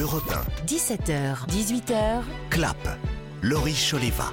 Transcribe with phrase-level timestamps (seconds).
[0.00, 0.32] Europe
[0.64, 2.22] 17h, 18h, 1.
[2.50, 2.76] Clap.
[3.42, 4.32] Laurie Choleva.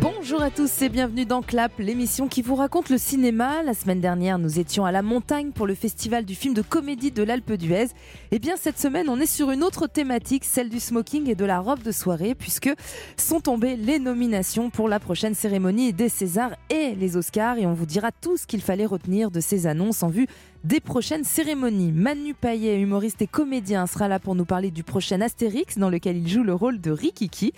[0.00, 3.62] Bonjour à tous et bienvenue dans Clap, l'émission qui vous raconte le cinéma.
[3.62, 7.12] La semaine dernière, nous étions à la montagne pour le festival du film de comédie
[7.12, 7.88] de l'Alpe d'Huez.
[8.32, 11.44] Et bien cette semaine, on est sur une autre thématique, celle du smoking et de
[11.44, 12.70] la robe de soirée, puisque
[13.16, 17.58] sont tombées les nominations pour la prochaine cérémonie des Césars et les Oscars.
[17.58, 20.26] Et on vous dira tout ce qu'il fallait retenir de ces annonces en vue
[20.64, 21.92] des prochaines cérémonies.
[21.92, 26.16] Manu Payet, humoriste et comédien, sera là pour nous parler du prochain Astérix dans lequel
[26.16, 27.52] il joue le rôle de Rikiki.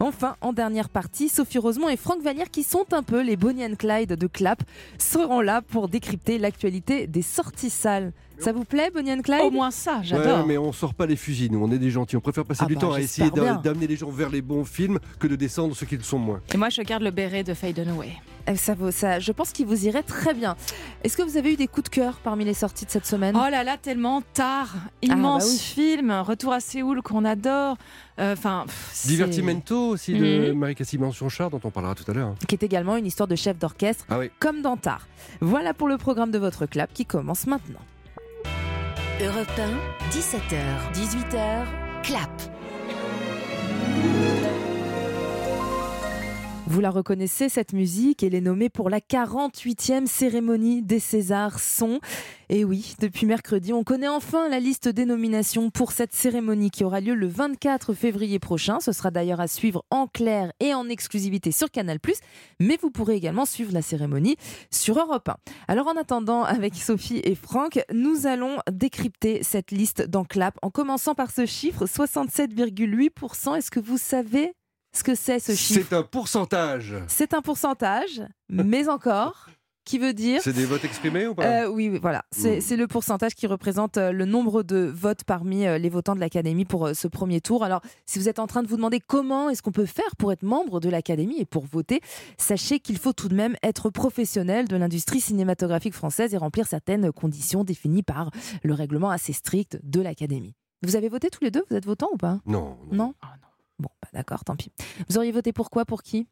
[0.00, 3.64] Enfin, en dernière partie, Sophie Rosemont et Franck Vallière, qui sont un peu les Bonnie
[3.64, 4.62] and Clyde de Clap,
[4.98, 8.12] seront là pour décrypter l'actualité des sorties salles.
[8.38, 9.42] Ça vous plaît, Bonnie and Clyde?
[9.42, 10.40] Au moins ça, j'adore.
[10.40, 12.16] Ouais, mais on sort pas les fusils, nous, on est des gentils.
[12.16, 14.64] On préfère passer Ah du bah, temps à essayer d'amener les gens vers les bons
[14.64, 16.40] films que de descendre ceux qui le sont moins.
[16.52, 18.12] Et moi, je garde le béret de Faye Dunaway.
[18.46, 20.56] Eh, ça, vaut- ça, Je pense qu'il vous irait très bien.
[21.04, 23.36] Est-ce que vous avez eu des coups de cœur parmi les sorties de cette semaine?
[23.36, 24.74] Oh là là, tellement tard.
[25.00, 25.58] Immense bah oui.
[25.58, 27.76] film, Retour à Séoul qu'on adore.
[28.18, 28.66] Euh, Enfin,
[29.06, 30.58] Divertimento aussi de Mhm.
[30.58, 32.34] Marie-Cassie Manchard, dont on parlera tout à l'heure.
[32.48, 34.30] Qui est également une histoire de chef d'orchestre, Ah oui.
[34.38, 35.06] comme Dantard.
[35.40, 37.80] Voilà pour le programme de votre clap qui commence maintenant.
[39.20, 41.64] Europe 1, 17h, 18h,
[42.02, 42.30] Clap.
[46.72, 52.00] Vous la reconnaissez, cette musique, elle est nommée pour la 48e cérémonie des Césars Son.
[52.48, 56.82] Et oui, depuis mercredi, on connaît enfin la liste des nominations pour cette cérémonie qui
[56.82, 58.80] aura lieu le 24 février prochain.
[58.80, 61.98] Ce sera d'ailleurs à suivre en clair et en exclusivité sur Canal+.
[62.58, 64.36] Mais vous pourrez également suivre la cérémonie
[64.70, 65.36] sur Europe 1.
[65.68, 70.70] Alors en attendant, avec Sophie et Franck, nous allons décrypter cette liste dans Clap en
[70.70, 73.58] commençant par ce chiffre, 67,8%.
[73.58, 74.54] Est-ce que vous savez
[74.94, 76.94] ce que c'est ce chiffre C'est un pourcentage.
[77.08, 79.46] c'est un pourcentage, mais encore,
[79.84, 80.40] qui veut dire...
[80.42, 81.44] C'est des votes exprimés ou pas?
[81.64, 82.24] Euh, oui, oui, voilà.
[82.30, 82.60] C'est Mm.
[82.60, 86.20] c'est le pourcentage qui représente euh, le nombre de votes parmi euh, les votants de
[86.20, 87.64] l'Académie pour euh, ce premier tour.
[87.64, 90.30] Alors, si vous êtes en train de vous demander comment est-ce qu'on peut faire pour
[90.30, 92.00] être membre de l'Académie et pour voter,
[92.38, 97.10] sachez qu'il faut tout de même être professionnel de l'industrie cinématographique française et remplir certaines
[97.10, 98.30] conditions définies par
[98.62, 100.54] le règlement assez strict de l'Académie.
[100.84, 101.64] Vous avez voté tous les deux?
[101.70, 102.38] Vous êtes votants ou pas?
[102.46, 102.76] Non.
[102.92, 103.48] Non Ah non.
[103.82, 104.72] Bon, bah d'accord, tant pis.
[105.08, 106.28] Vous auriez voté pour quoi Pour qui?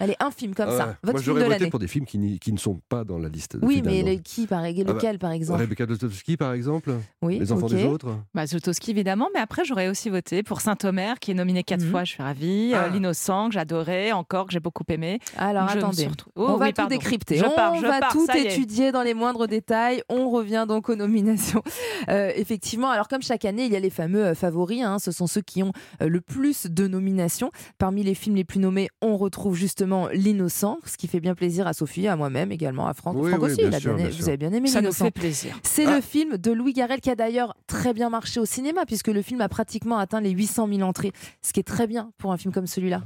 [0.00, 0.96] Allez, un film comme Ah ça.
[1.02, 3.56] Votre Moi, j'aurais voté pour des films qui, qui ne sont pas dans la liste.
[3.62, 7.66] Oui, mais qui, par, bah, lequel, par exemple Rebecca Dostovsky, par exemple Oui, Les enfants
[7.68, 11.62] des autres Bah, Zlotowski, évidemment, mais après, j'aurais aussi voté pour Saint-Omer, qui est nominé
[11.62, 11.90] quatre Mhm.
[11.90, 12.72] fois, je suis ravie.
[12.74, 12.84] Ah.
[12.84, 15.20] Euh, L'innocent, que j'adorais, encore, que j'ai beaucoup aimé.
[15.36, 16.88] Alors attendez, Oh, on va oui, tout pardon.
[16.96, 18.46] décrypter, Je on pars, je va pars, tout est.
[18.54, 20.02] étudier dans les moindres détails.
[20.08, 21.62] On revient donc aux nominations.
[22.08, 24.82] Euh, effectivement, alors comme chaque année, il y a les fameux euh, favoris.
[24.82, 24.98] hein.
[24.98, 25.72] ce sont ceux qui ont
[26.02, 27.50] euh, le plus de nominations.
[27.78, 31.66] Parmi les films les plus nommés, on retrouve justement L'innocent, ce qui fait bien plaisir
[31.66, 33.16] à Sophie, à moi-même également, à Franck.
[33.18, 34.28] Oui, Franck oui, aussi, bien il a sûr, bien- bien vous sûr.
[34.28, 35.04] avez bien aimé Ça nous L'Innocent.
[35.06, 35.58] fait plaisir.
[35.62, 35.96] C'est Ah.
[35.96, 39.22] le film de Louis Garrel qui a d'ailleurs très bien marché au cinéma, puisque le
[39.22, 41.12] film a pratiquement atteint les 800 000 entrées,
[41.42, 43.02] ce qui est très bien pour un film comme celui-là.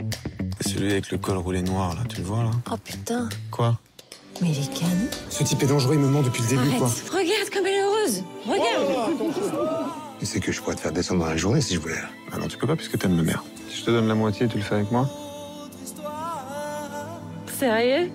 [0.61, 2.51] Celui avec le col roulé noir, là, tu le vois, là?
[2.71, 3.79] Oh putain, Quoi?
[4.43, 4.91] Mais il est canon.
[5.31, 6.89] Ce type est dangereux, il me ment depuis le début, quoi.
[7.13, 8.25] Regarde comme elle est heureuse.
[8.47, 9.13] Regarde.
[10.19, 11.95] Tu sais que je pourrais te faire descendre dans la journée si je voulais.
[12.33, 13.45] Ah non, tu peux pas puisque t'aimes ma mère.
[13.69, 15.09] Si je te donne la moitié, tu le fais avec moi?
[17.55, 18.11] Sérieux?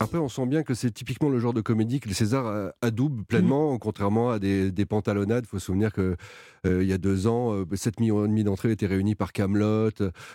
[0.00, 2.70] Après, on sent bien que c'est typiquement le genre de comédie que le César euh,
[2.82, 5.44] adoube pleinement, contrairement à des, des pantalonnades.
[5.46, 6.16] Il faut se souvenir que
[6.64, 9.90] il y a deux ans, euh, 7 millions et demi d'entrées étaient réunies par Camelot,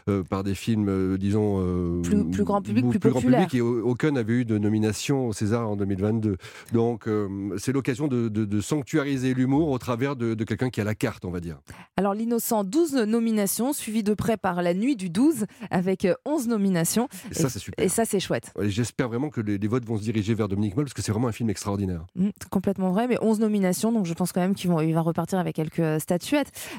[0.10, 3.54] euh, par des films, euh, disons euh, Plus- plus grand public, bou- plus grand public,
[3.56, 6.36] et au- aucun n'avait eu de nomination au César en 2022.
[6.74, 10.82] Donc, euh, c'est l'occasion de, de- de sanctuariser l'humour au travers de, de quelqu'un qui
[10.82, 11.60] a la carte, on va dire.
[11.96, 16.48] Alors L'innocent, 12 nominations, suivi de près par La Nuit du 12 avec euh, 11
[16.50, 17.08] nominations.
[17.32, 17.86] Et ça, c'est super.
[17.86, 18.52] Et ça, c'est chouette.
[18.62, 21.02] Et J'espère vraiment que les, les votes vont se diriger vers Dominique Moll parce que
[21.02, 22.06] c'est vraiment un film extraordinaire.
[22.16, 24.94] Mm, c'est complètement vrai, mais 11 nominations, donc je pense quand même qu'il va, il
[24.94, 26.00] va repartir avec quelques euh,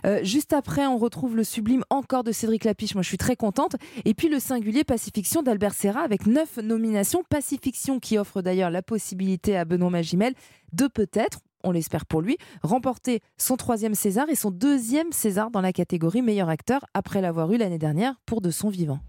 [0.05, 3.37] Euh, juste après, on retrouve le sublime encore de Cédric Lapiche, moi je suis très
[3.37, 3.77] contente.
[4.05, 7.23] Et puis le singulier Pacifiction d'Albert Serra avec 9 nominations.
[7.29, 10.35] Pacifiction qui offre d'ailleurs la possibilité à Benoît Magimel
[10.73, 15.61] de peut-être, on l'espère pour lui, remporter son troisième César et son deuxième César dans
[15.61, 19.01] la catégorie meilleur acteur après l'avoir eu l'année dernière pour De son vivant.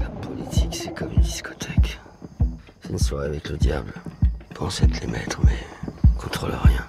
[0.00, 1.98] La politique, c'est comme une discothèque.
[2.80, 3.92] C'est une soirée avec le diable.
[4.54, 5.58] Pense être les maîtres, mais
[6.18, 6.86] contrôle rien.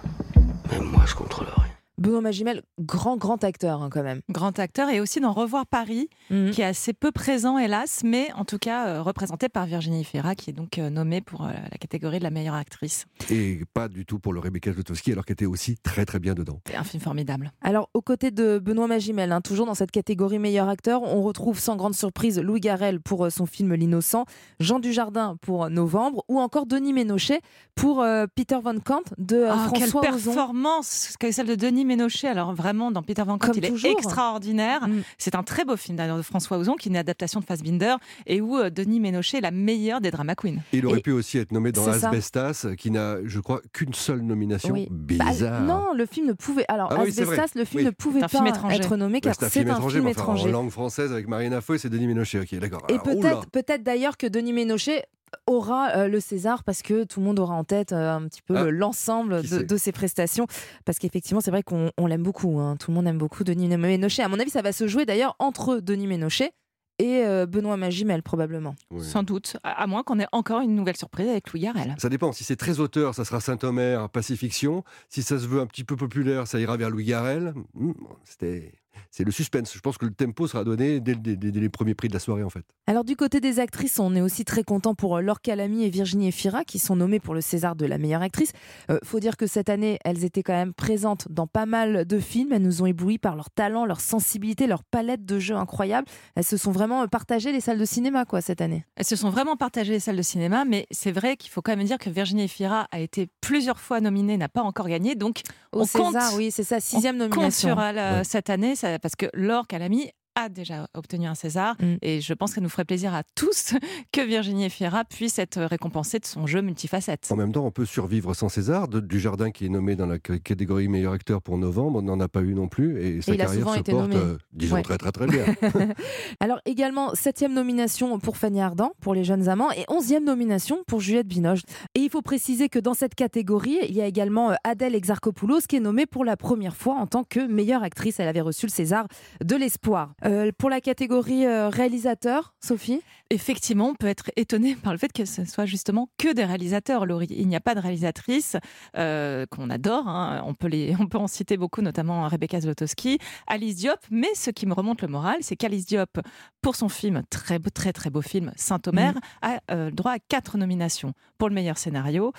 [0.71, 1.66] Même moi, je contrôle rien.
[1.97, 4.21] Benoît Magimel, grand, grand acteur hein, quand même.
[4.29, 6.51] Grand acteur et aussi dans Revoir Paris, Mhm.
[6.51, 10.35] qui est assez peu présent, hélas, mais en tout cas euh, représenté par Virginie Fira,
[10.35, 13.05] qui est donc euh, nommée pour euh, la catégorie de la meilleure actrice.
[13.31, 16.33] Et pas du tout pour le Rebecca Zlotowski, alors qu'elle était aussi très très bien
[16.35, 16.59] dedans.
[16.67, 17.51] C'est un film formidable.
[17.61, 21.57] Alors, aux côtés de Benoît Magimel, hein, toujours dans cette catégorie meilleur acteur, on retrouve
[21.59, 24.25] sans grande surprise Louis Garrel pour euh, son film L'Innocent,
[24.59, 27.41] Jean Dujardin pour Novembre, ou encore Denis Ménochet
[27.73, 30.31] pour euh, Peter Van Camp de quelle François Ozon.
[30.33, 34.87] performance que celle de Denis Ménochet, alors vraiment dans Peter Van Comme il est extraordinaire.
[34.87, 35.01] Mm.
[35.17, 37.95] C'est un très beau film d'ailleurs de François Ozon, qui est une adaptation de Fassbinder,
[38.25, 40.57] et où euh, Denis Ménochet est la meilleure des drama queens.
[40.73, 42.07] Il aurait Et- pu aussi être nommé dans ça.
[42.09, 44.73] Asbestas, qui n'a, je crois, qu'une seule nomination.
[44.73, 44.87] Oui.
[44.91, 45.61] Bah, Bizarre.
[45.61, 46.65] non, le film ne pouvait.
[46.67, 47.85] Alors, Ah Asbestas, le film Oui.
[47.85, 48.75] ne pouvait C'est un pas film étranger.
[48.77, 50.49] être nommé car c'est un film un étranger, film mais enfin, étranger.
[50.49, 52.39] en langue française avec Marina Foy, c'est Denis Ménochet.
[52.39, 52.83] Ok, d'accord.
[52.89, 55.03] Et peut-être d'ailleurs que Denis Ménochet
[55.45, 58.41] aura euh, le César parce que tout le monde aura en tête euh, un petit
[58.41, 60.47] peu Ah, l'ensemble de, ses prestations
[60.85, 62.75] parce qu'effectivement c'est vrai qu'on on l'aime beaucoup hein.
[62.77, 65.35] tout le monde aime beaucoup Denis Ménochet à mon avis ça va se jouer d'ailleurs
[65.39, 66.51] entre Denis Ménochet
[66.99, 69.05] et euh, Benoît Magimel probablement Oui.
[69.05, 71.95] Sans doute, à à moins qu'on ait encore une nouvelle surprise avec Louis Garrel.
[71.99, 72.31] Ça dépend.
[72.31, 74.83] Si c'est très auteur, ça sera Saint-Omer, Pacifiction.
[75.07, 77.53] Si ça se veut un petit peu populaire, ça ira vers Louis Garrel.
[77.75, 77.91] Hmm,
[78.23, 78.73] C'était.
[79.11, 79.73] C'est le suspense.
[79.73, 82.13] Je pense que le tempo sera donné dès, le- dès- dès les premiers prix de
[82.13, 82.63] la soirée, en fait.
[82.87, 85.89] Alors du côté des actrices, on est aussi très content pour euh, Laure Calamy et
[85.89, 88.51] Virginie Efira qui sont nommées pour le César de la meilleure actrice.
[88.89, 92.19] Euh, faut dire que cette année, elles étaient quand même présentes dans pas mal de
[92.19, 92.53] films.
[92.53, 96.07] Elles nous ont éblouis par leur talent, leur sensibilité, leur palette de jeux incroyable.
[96.35, 98.85] Elles se sont vraiment euh, partagées les salles de cinéma quoi cette année.
[98.95, 101.75] Elles se sont vraiment partagées les salles de cinéma, mais c'est vrai qu'il faut quand
[101.75, 105.41] même dire que Virginie Efira a été plusieurs fois nominée, n'a pas encore gagné, donc
[105.73, 107.69] Au On César, compte- oui, c'est ça, sixième on compte nomination.
[107.69, 108.23] sur elle euh, Ouais.
[108.23, 111.95] cette année, ça- parce que Laure Calamy a déjà obtenu un César, Mm.
[112.01, 113.73] et je pense qu'elle nous ferait plaisir à tous
[114.11, 117.27] que Virginie Efira puisse être récompensée de son jeu multifacette.
[117.31, 118.87] En même temps, on peut survivre sans César.
[118.87, 122.19] De- du Jardin qui est nommé dans la catégorie meilleur acteur pour novembre, on n'en
[122.19, 123.01] a pas eu non plus.
[123.01, 124.15] Et sa il a carrière souvent se été porte, nommé.
[124.23, 124.83] euh, disons, Ouais.
[124.83, 125.45] très très très bien.
[126.39, 130.99] Alors également, septième nomination pour Fanny Ardant, pour Les Jeunes Amants, et onzième nomination pour
[131.01, 131.61] Juliette Binoche.
[131.95, 135.61] Et il faut préciser que dans cette catégorie, il y a également euh, Adèle Exarchopoulos
[135.67, 138.19] qui est nommée pour la première fois en tant que meilleure actrice.
[138.19, 139.07] Elle avait reçu le César
[139.43, 140.13] de l'Espoir.
[140.27, 145.11] Euh, pour la catégorie euh, réalisateur, Sophie Effectivement, on peut être étonné par le fait
[145.11, 147.27] que ce soit justement que des réalisateurs, Laurie.
[147.29, 148.55] Il n'y a pas de réalisatrice
[148.97, 150.07] euh, qu'on adore.
[150.07, 150.41] hein.
[150.45, 153.99] On, peut les, on peut en citer beaucoup, notamment Rebecca Zlotowski, Alice Diop.
[154.11, 156.19] Mais ce qui me remonte le moral, c'est qu'Alice Diop,
[156.61, 160.57] pour son film, très beau- très très beau film, Saint-Omer, a euh, droit à quatre
[160.57, 162.31] nominations pour le meilleur scénario,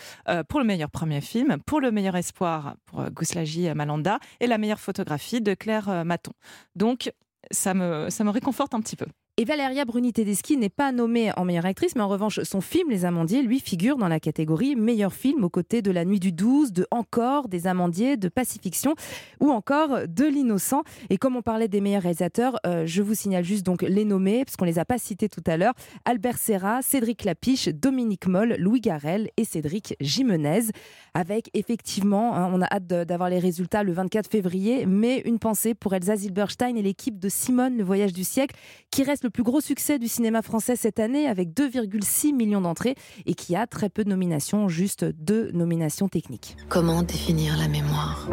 [0.48, 4.80] pour le meilleur premier film, pour le meilleur espoir pour Gouslaji Malanda et la meilleure
[4.80, 6.32] photographie de Claire Maton.
[6.74, 7.12] Donc,
[7.50, 9.06] ça me, ça me réconforte un petit peu.
[9.40, 12.90] Et Valeria Bruni Tedeschi n'est pas nommée en meilleure actrice, mais en revanche, son film
[12.90, 16.32] Les Amandiers, lui, figure dans la catégorie meilleur film aux côtés de La Nuit du
[16.32, 18.96] 12, de Encore, des Amandiers, de Pacifiction
[19.38, 20.82] ou encore de L'Innocent.
[21.08, 24.44] Et comme on parlait des meilleurs réalisateurs, euh, je vous signale juste donc les nommés,
[24.44, 25.74] parce qu'on les a pas cités tout à l'heure
[26.04, 30.72] Albert Serra, Cédric Lapiche, Dominique Moll, Louis Garrel et Cédric Jimenez.
[31.14, 35.74] Avec effectivement, hein, on a hâte d'avoir les résultats le 24 février, mais une pensée
[35.74, 38.56] pour Elsa Zilberstein et l'équipe de Simone, le voyage du siècle,
[38.90, 42.94] qui reste le plus gros succès du cinéma français cette année avec 2,6 millions d'entrées
[43.26, 46.56] et qui a très peu de nominations, juste deux nominations techniques.
[46.68, 48.28] Comment définir la mémoire?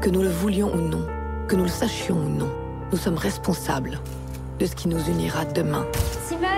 [0.00, 1.06] Que nous le voulions ou non,
[1.48, 2.50] que nous le sachions ou non,
[2.92, 4.00] nous sommes responsables
[4.58, 5.86] de ce qui nous unira demain.
[6.26, 6.48] Simone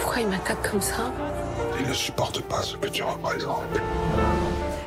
[0.00, 1.12] Pourquoi il m'attaque comme ça?
[1.80, 3.62] Il ne supporte pas ce que tu représentes.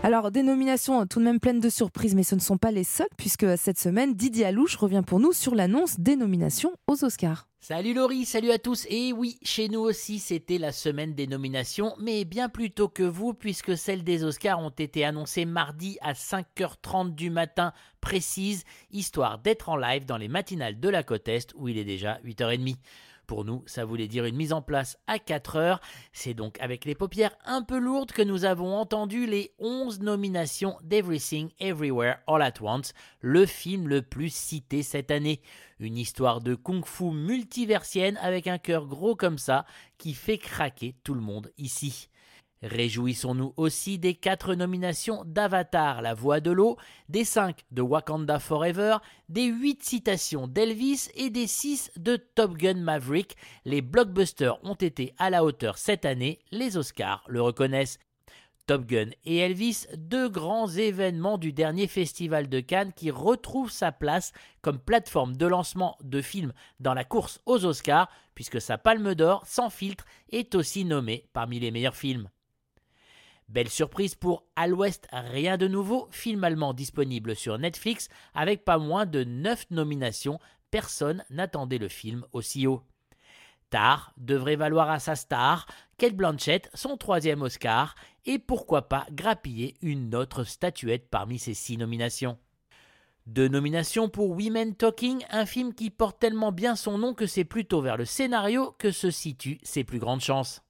[0.02, 2.86] Alors, des nominations tout de même pleines de surprises, mais ce ne sont pas les
[2.86, 7.48] seules, puisque cette semaine, Didier Alouche revient pour nous sur l'annonce des nominations aux Oscars.
[7.60, 8.88] Salut Laurie, salut à tous.
[8.90, 13.04] Et oui, chez nous aussi, c'était la semaine des nominations, mais bien plus tôt que
[13.04, 19.40] vous, puisque celles des Oscars ont été annoncées mardi à 5h30 du matin précise, histoire
[19.40, 22.78] d'être en live dans les matinales de la côte Est, où il est déjà 8h30.
[23.30, 25.82] Pour nous, ça voulait dire une mise en place à 4 heures.
[26.14, 30.78] C'est donc avec les paupières un peu lourdes que nous avons entendu les 11 nominations
[30.82, 35.42] d'Everything Everywhere All at Once, le film le plus cité cette année.
[35.80, 39.64] Une histoire de kung-fu multiversienne avec un cœur gros comme ça
[40.00, 42.10] qui fait craquer tout le monde ici.
[42.62, 46.76] Réjouissons-nous aussi des quatre nominations d'Avatar, la voix de l'eau,
[47.08, 48.98] des cinq de Wakanda Forever,
[49.30, 53.38] des huit citations d'Elvis et des six de Top Gun Maverick.
[53.64, 57.98] Les blockbusters ont été à la hauteur cette année, les Oscars le reconnaissent.
[58.68, 63.94] Top Gun et Elvis, deux grands événements du dernier festival de Cannes qui retrouvent sa
[63.94, 69.16] place comme plateforme de lancement de films dans la course aux Oscars, puisque sa palme
[69.16, 72.30] d'or, sans filtre, est aussi nommée parmi les meilleurs films.
[73.50, 78.78] Belle surprise pour À l'Ouest, rien de nouveau, film allemand disponible sur Netflix avec pas
[78.78, 80.40] moins de 9 nominations.
[80.70, 82.84] Personne n'attendait le film aussi haut.
[83.72, 85.66] Tar devrait valoir à sa star,
[85.98, 87.96] Kate Blanchett, son troisième Oscar,
[88.28, 92.38] et pourquoi pas grappiller une autre statuette parmi ces six nominations.
[93.26, 97.46] Deux nominations pour Women Talking, un film qui porte tellement bien son nom que c'est
[97.46, 100.62] plutôt vers le scénario que se situent ses plus grandes chances.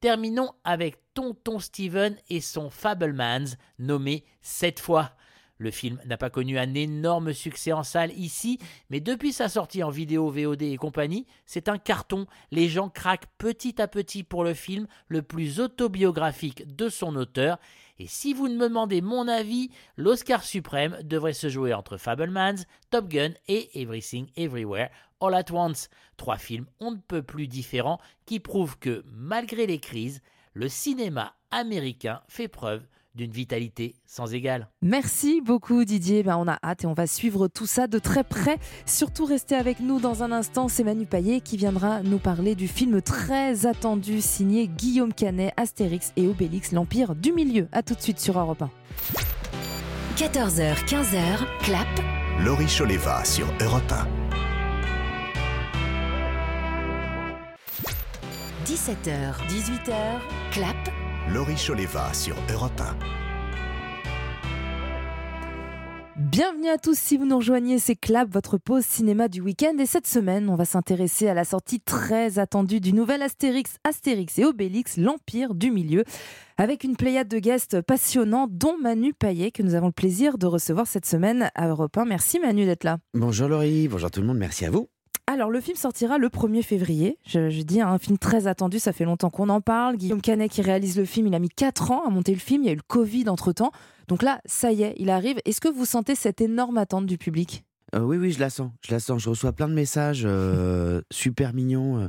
[0.00, 5.12] Terminons avec Tonton Steven et son Fablemans, nommé cette fois.
[5.58, 9.82] Le film n'a pas connu un énorme succès en salle ici, mais depuis sa sortie
[9.82, 12.26] en vidéo, VOD et compagnie, c'est un carton.
[12.50, 17.58] Les gens craquent petit à petit pour le film le plus autobiographique de son auteur.
[17.98, 22.64] Et si vous ne me demandez mon avis, l'Oscar suprême devrait se jouer entre Fablemans,
[22.88, 24.88] Top Gun et Everything Everywhere
[25.20, 25.88] All at Once.
[26.16, 30.20] Trois films on ne peut plus différents qui prouvent que, malgré les crises,
[30.54, 32.82] le cinéma américain fait preuve
[33.14, 34.68] d'une vitalité sans égale.
[34.82, 38.24] Merci beaucoup Didier, ben, on a hâte et on va suivre tout ça de très
[38.24, 38.58] près.
[38.86, 42.68] Surtout restez avec nous dans un instant, c'est Manu Payet qui viendra nous parler du
[42.68, 47.68] film très attendu signé Guillaume Canet, Astérix et Obélix, l'Empire du Milieu.
[47.72, 48.70] A tout de suite sur Europe 1.
[50.16, 51.88] 14h, 15h, clap.
[52.44, 54.19] Laurie Choleva sur Europe 1.
[58.70, 60.20] 17h, 18h,
[60.52, 60.76] clap.
[61.34, 62.94] Laurie Choleva sur Europe 1.
[66.16, 69.76] Bienvenue à tous si vous nous rejoignez, c'est Clap, votre pause cinéma du week-end.
[69.80, 74.38] Et cette semaine, on va s'intéresser à la sortie très attendue du nouvel Astérix, Astérix
[74.38, 76.04] et Obélix, l'Empire du Milieu,
[76.56, 80.46] avec une pléiade de guests passionnants, dont Manu Payet, que nous avons le plaisir de
[80.46, 82.04] recevoir cette semaine à Europe 1.
[82.04, 82.98] Merci Manu d'être là.
[83.14, 84.88] Bonjour Laurie, bonjour tout le monde, merci à vous.
[85.32, 87.16] Alors, le film sortira le 1er février.
[87.24, 89.96] Je, je dis un film très attendu, ça fait longtemps qu'on en parle.
[89.96, 92.62] Guillaume Canet qui réalise le film, il a mis 4 ans à monter le film,
[92.64, 93.70] il y a eu le Covid entre-temps.
[94.08, 95.38] Donc là, ça y est, il arrive.
[95.44, 97.64] Est-ce que vous sentez cette énorme attente du public?
[97.94, 99.22] Euh, oui, oui, je la sens, je la sens.
[99.22, 102.08] Je reçois plein de messages euh, super mignons.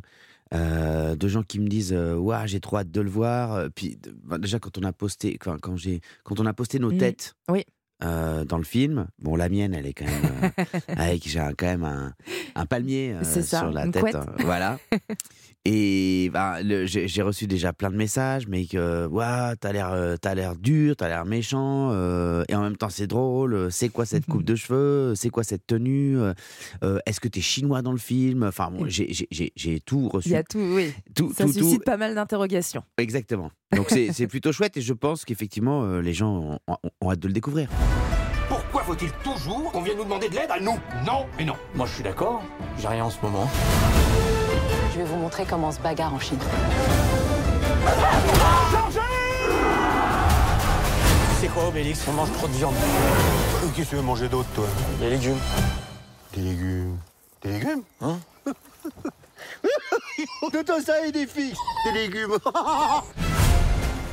[0.53, 3.97] euh, de gens qui me disent euh, Ouah, j'ai trop hâte de le voir puis
[4.23, 6.97] bah, déjà quand on a posté quand, quand j'ai quand on a posté nos Mm.
[6.97, 7.63] têtes Oui.
[8.03, 9.07] Euh, dans le film.
[9.21, 10.63] Bon la mienne elle est quand même euh,
[10.97, 12.13] avec j'ai un- quand même un,
[12.55, 13.23] un palmier euh,
[13.59, 14.79] sur la tête hein, voilà
[15.65, 20.33] et bah, j'ai reçu déjà plein de messages mais que Ouah, t'as l'air euh, t'as
[20.33, 24.05] l'air dur t'as l'air méchant euh, et en même temps c'est drôle euh, c'est quoi
[24.05, 26.17] cette coupe de cheveux c'est quoi cette tenue
[26.83, 28.43] euh, est-ce que t'es chinois dans le film?
[28.43, 29.11] Enfin bon, j'ai-
[29.85, 30.93] tout reçu Il y a tout, oui.
[31.15, 31.83] tout, Ça tout, suscite tout.
[31.85, 32.83] pas mal d'interrogations.
[32.97, 33.51] Exactement.
[33.75, 37.27] Donc c'est plutôt chouette et je pense qu'effectivement les gens ont, ont- ont hâte de
[37.27, 37.69] le découvrir.
[38.83, 40.79] Pourquoi faut-il toujours qu'on vienne nous demander de l'aide à nous?
[41.05, 41.55] Non et non.
[41.75, 42.41] Moi je suis d'accord,
[42.79, 43.47] j'ai rien en ce moment.
[44.91, 46.39] Je vais vous montrer comment on se bagarre en Chine.
[51.39, 51.99] C'est quoi Obélix?
[52.09, 52.73] On mange trop de viande.
[53.75, 54.65] Qu'est-ce que tu veux manger d'autre, toi?
[54.99, 55.37] Des légumes.
[56.33, 56.97] Des légumes.
[57.43, 57.83] Des légumes?
[58.01, 58.17] Hein?
[60.53, 61.53] De toi ça et des filles,
[61.85, 62.37] des légumes.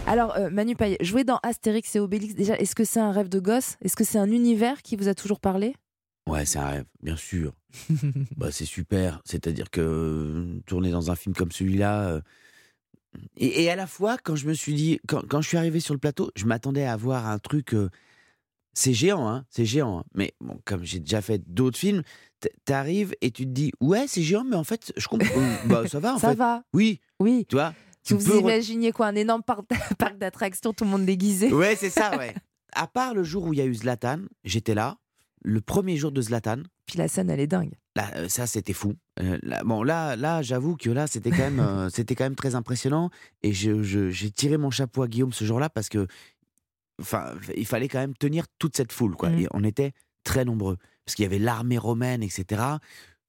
[0.08, 3.28] Alors, euh, Manu Payet, jouer dans Astérix et Obélix, déjà, est-ce que c'est un rêve
[3.28, 3.76] de gosse?
[3.82, 5.74] Est-ce que c'est un univers qui vous a toujours parlé?
[6.28, 7.52] Ouais, c'est un rêve, bien sûr.
[8.36, 9.20] bah, c'est super.
[9.24, 12.08] C'est-à-dire que euh, tourner dans un film comme celui-là.
[12.08, 12.20] euh,
[13.36, 15.80] Et, et à la fois, quand je me suis dit, quand, quand je suis arrivé
[15.80, 17.74] sur le plateau, je m'attendais à voir un truc.
[17.74, 17.88] euh,
[18.74, 20.00] c'est géant, hein, c'est géant.
[20.00, 20.04] hein.
[20.14, 22.02] Mais bon, comme j'ai déjà fait d'autres films,
[22.64, 25.40] t'arrives et tu te dis, ouais, c'est géant, mais en fait, je comprends.
[25.64, 26.36] bah, ça va, en Ça fait.
[26.36, 27.44] va Oui, Oui.
[27.48, 27.74] tu vois?
[28.08, 29.64] Tu peux vous re- imaginiez quoi Un énorme par-
[29.98, 32.34] parc d'attractions, tout le monde déguisé Ouais, c'est ça, ouais.
[32.74, 34.98] À part le jour où il y a eu Zlatan, j'étais là.
[35.42, 37.72] Le premier jour de Zlatan, Puis la scène, elle est dingue.
[37.96, 38.94] là, euh, ça c'était fou.
[39.20, 42.34] Euh, là, bon, là, là, j'avoue que là, c'était quand même, euh, c'était quand même
[42.36, 43.10] très impressionnant.
[43.42, 46.06] Et j'ai tiré mon chapeau à Guillaume ce jour-là parce que,
[47.00, 49.30] enfin, il fallait quand même tenir toute cette foule, quoi.
[49.30, 49.92] Et on était
[50.24, 52.60] très nombreux parce qu'il y avait l'armée romaine, etc.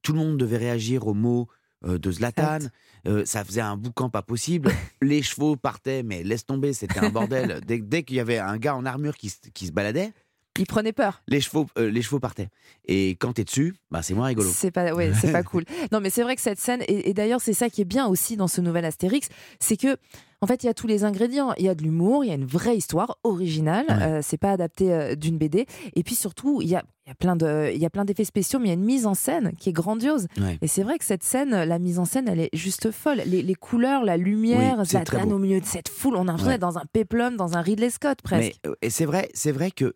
[0.01, 1.47] Tout le monde devait réagir aux mots
[1.85, 2.59] de Zlatan.
[3.07, 4.71] Euh, ça faisait un boucan pas possible.
[5.01, 7.61] Les chevaux partaient, mais laisse tomber, c'était un bordel.
[7.65, 10.13] Dès, dès qu'il y avait un gars en armure qui, qui se baladait,
[10.57, 11.21] Il prenait peur.
[11.27, 12.49] les chevaux, euh, les chevaux partaient.
[12.85, 14.49] Et quand t'es dessus, bah, c'est moins rigolo.
[14.53, 15.63] C'est pas, ouais, c'est pas cool.
[15.91, 18.07] Non, mais c'est vrai que cette scène, et, et d'ailleurs, c'est ça qui est bien
[18.07, 19.29] aussi dans ce nouvel Astérix,
[19.59, 19.95] c'est que,
[20.41, 21.53] en fait, il y a tous les ingrédients.
[21.57, 23.85] Il y a de l'humour, il y a une vraie histoire originale.
[23.89, 24.03] Ouais.
[24.03, 25.65] euh, c'est pas adapté euh, d'une BD.
[25.95, 28.03] Et puis surtout, il y a, il y a plein de, il y a plein
[28.03, 30.27] d'effets spéciaux, mais il y a une mise en scène qui est grandiose.
[30.37, 30.57] Ouais.
[30.61, 33.21] Et c'est vrai que cette scène, la mise en scène, elle est juste folle.
[33.25, 35.35] Les, les couleurs, la lumière, Oui, Zlatan beau.
[35.35, 36.57] au milieu de cette foule, on a l'impression Ouais.
[36.57, 38.55] dans un péplum, dans un Ridley Scott presque.
[38.63, 39.95] Mais euh, et c'est vrai, c'est vrai que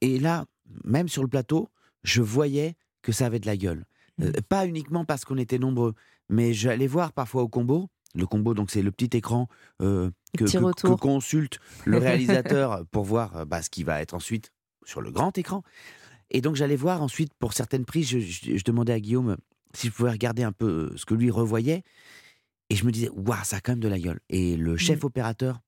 [0.00, 0.44] et, là,
[0.84, 1.68] même sur le plateau,
[2.02, 3.84] je voyais que ça avait de la gueule.
[4.20, 4.40] Euh, Mm.
[4.48, 5.94] pas uniquement parce qu'on était nombreux,
[6.30, 7.88] mais j'allais voir parfois au combo.
[8.14, 9.46] Le combo, donc c'est le petit écran
[9.82, 10.44] euh, que,
[10.96, 14.52] consulte le réalisateur pour voir euh, bah, ce qui va être ensuite
[14.86, 15.62] sur le grand écran.
[16.30, 19.36] Et donc j'allais voir ensuite pour certaines prises, je, je- je demandais à Guillaume
[19.74, 21.82] si je pouvais regarder un peu ce que lui revoyait.
[22.70, 24.20] Et je me disais, waouh, ça a quand même de la gueule.
[24.30, 25.60] Et le chef opérateur,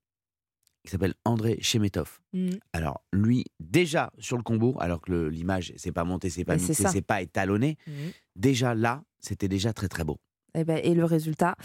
[0.84, 2.50] qui s'appelle André Chemetov, Mm.
[2.72, 6.68] alors lui, déjà sur le combo, alors que l'image, c'est pas monté, c'est pas c'est
[6.70, 7.90] mixé, c'est pas étalonné, Mm.
[8.36, 10.18] déjà là, c'était déjà très très beau.
[10.54, 11.56] Eh ben, et le résultat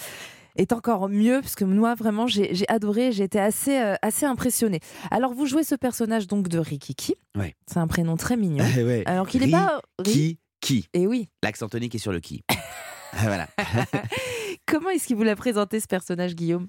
[0.55, 4.79] est encore mieux parce que moi vraiment j'ai adoré, j'ai été assez euh, assez impressionnée.
[5.09, 7.15] Alors vous jouez ce personnage donc de Rikiki.
[7.35, 7.55] Ouais.
[7.65, 8.63] C'est un prénom très mignon.
[8.77, 9.03] Eh ouais.
[9.07, 11.27] Alors qu'il est Ri- pas Qui Qui Et oui.
[11.41, 12.43] L'accent tonique est sur le qui.
[13.15, 13.47] Ah, voilà.
[14.65, 16.67] Comment est-ce qu'il vous l'a présenté ce personnage Guillaume?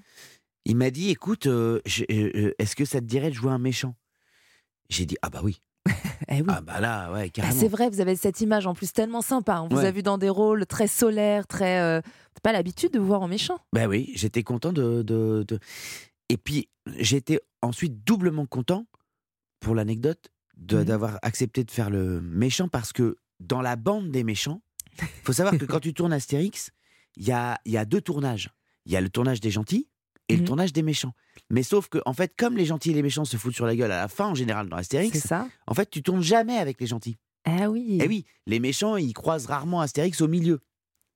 [0.65, 1.79] Il m'a dit écoute, euh,
[2.09, 3.95] euh, euh, est-ce que ça te dirait de jouer un méchant?
[4.89, 5.61] J'ai dit ah bah oui.
[6.29, 6.47] Eh oui.
[6.47, 7.59] Ah bah là, ouais, Bah, carrément.
[7.59, 9.59] c'est vrai, vous avez cette image en plus tellement sympa.
[9.61, 9.85] On vous Ouais.
[9.85, 11.79] a vu dans des rôles très solaires, très.
[11.81, 12.01] euh,
[12.41, 13.57] pas l'habitude de vous voir en méchant?
[13.73, 15.59] Ben oui, j'étais content de, de, de-
[16.29, 18.85] Et puis, j'étais ensuite doublement content,
[19.59, 20.83] pour l'anecdote, Mhm.
[20.85, 24.61] d'avoir accepté de faire le méchant parce que dans la bande des méchants,
[25.23, 26.71] faut savoir que quand tu tournes Astérix,
[27.17, 28.49] il y a, il y a deux tournages.
[28.85, 29.89] Il y a le tournage des gentils
[30.29, 31.13] et le tournage des méchants.
[31.49, 33.75] Mais sauf que, en fait, comme les gentils et les méchants se foutent sur la
[33.75, 36.79] gueule à la fin, en général, dans Astérix, ça en fait, tu tournes jamais avec
[36.81, 37.17] les gentils.
[37.45, 37.99] Ah oui.
[38.01, 40.59] Et oui, les méchants, ils croisent rarement Astérix au milieu.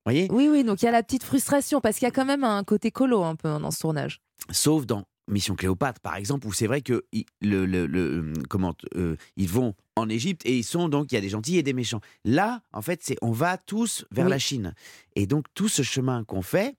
[0.06, 0.28] voyez?
[0.32, 2.44] Oui, oui, donc il y a la petite frustration parce qu'il y a quand même
[2.44, 4.22] un côté colo un peu dans ce tournage.
[4.52, 7.06] Sauf dans Mission Cléopâtre, par exemple, où c'est vrai que
[7.42, 11.18] le, le- le- comment euh, ils vont en Égypte et ils sont donc il y
[11.18, 12.02] a des gentils et des méchants.
[12.26, 14.32] Là, en fait, c'est on va tous vers Oui.
[14.32, 14.74] la Chine
[15.16, 16.76] et donc tout ce chemin qu'on fait.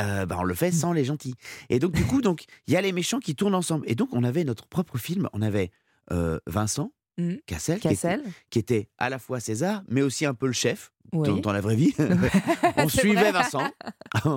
[0.00, 1.34] Euh, bah, on le fait sans les gentils.
[1.68, 3.84] Et donc, du coup, donc il y a les méchants qui tournent ensemble.
[3.88, 5.28] Et donc, on avait notre propre film.
[5.32, 5.70] On avait
[6.10, 7.40] euh, Vincent Mhm.
[7.46, 8.22] Cassel, qui était- Cassel.
[8.48, 11.28] Qui, était, à la fois César, mais aussi un peu le chef Oui.
[11.28, 11.94] dans, dans la vraie vie.
[12.78, 13.32] on suivait vrai.
[13.32, 13.68] Vincent.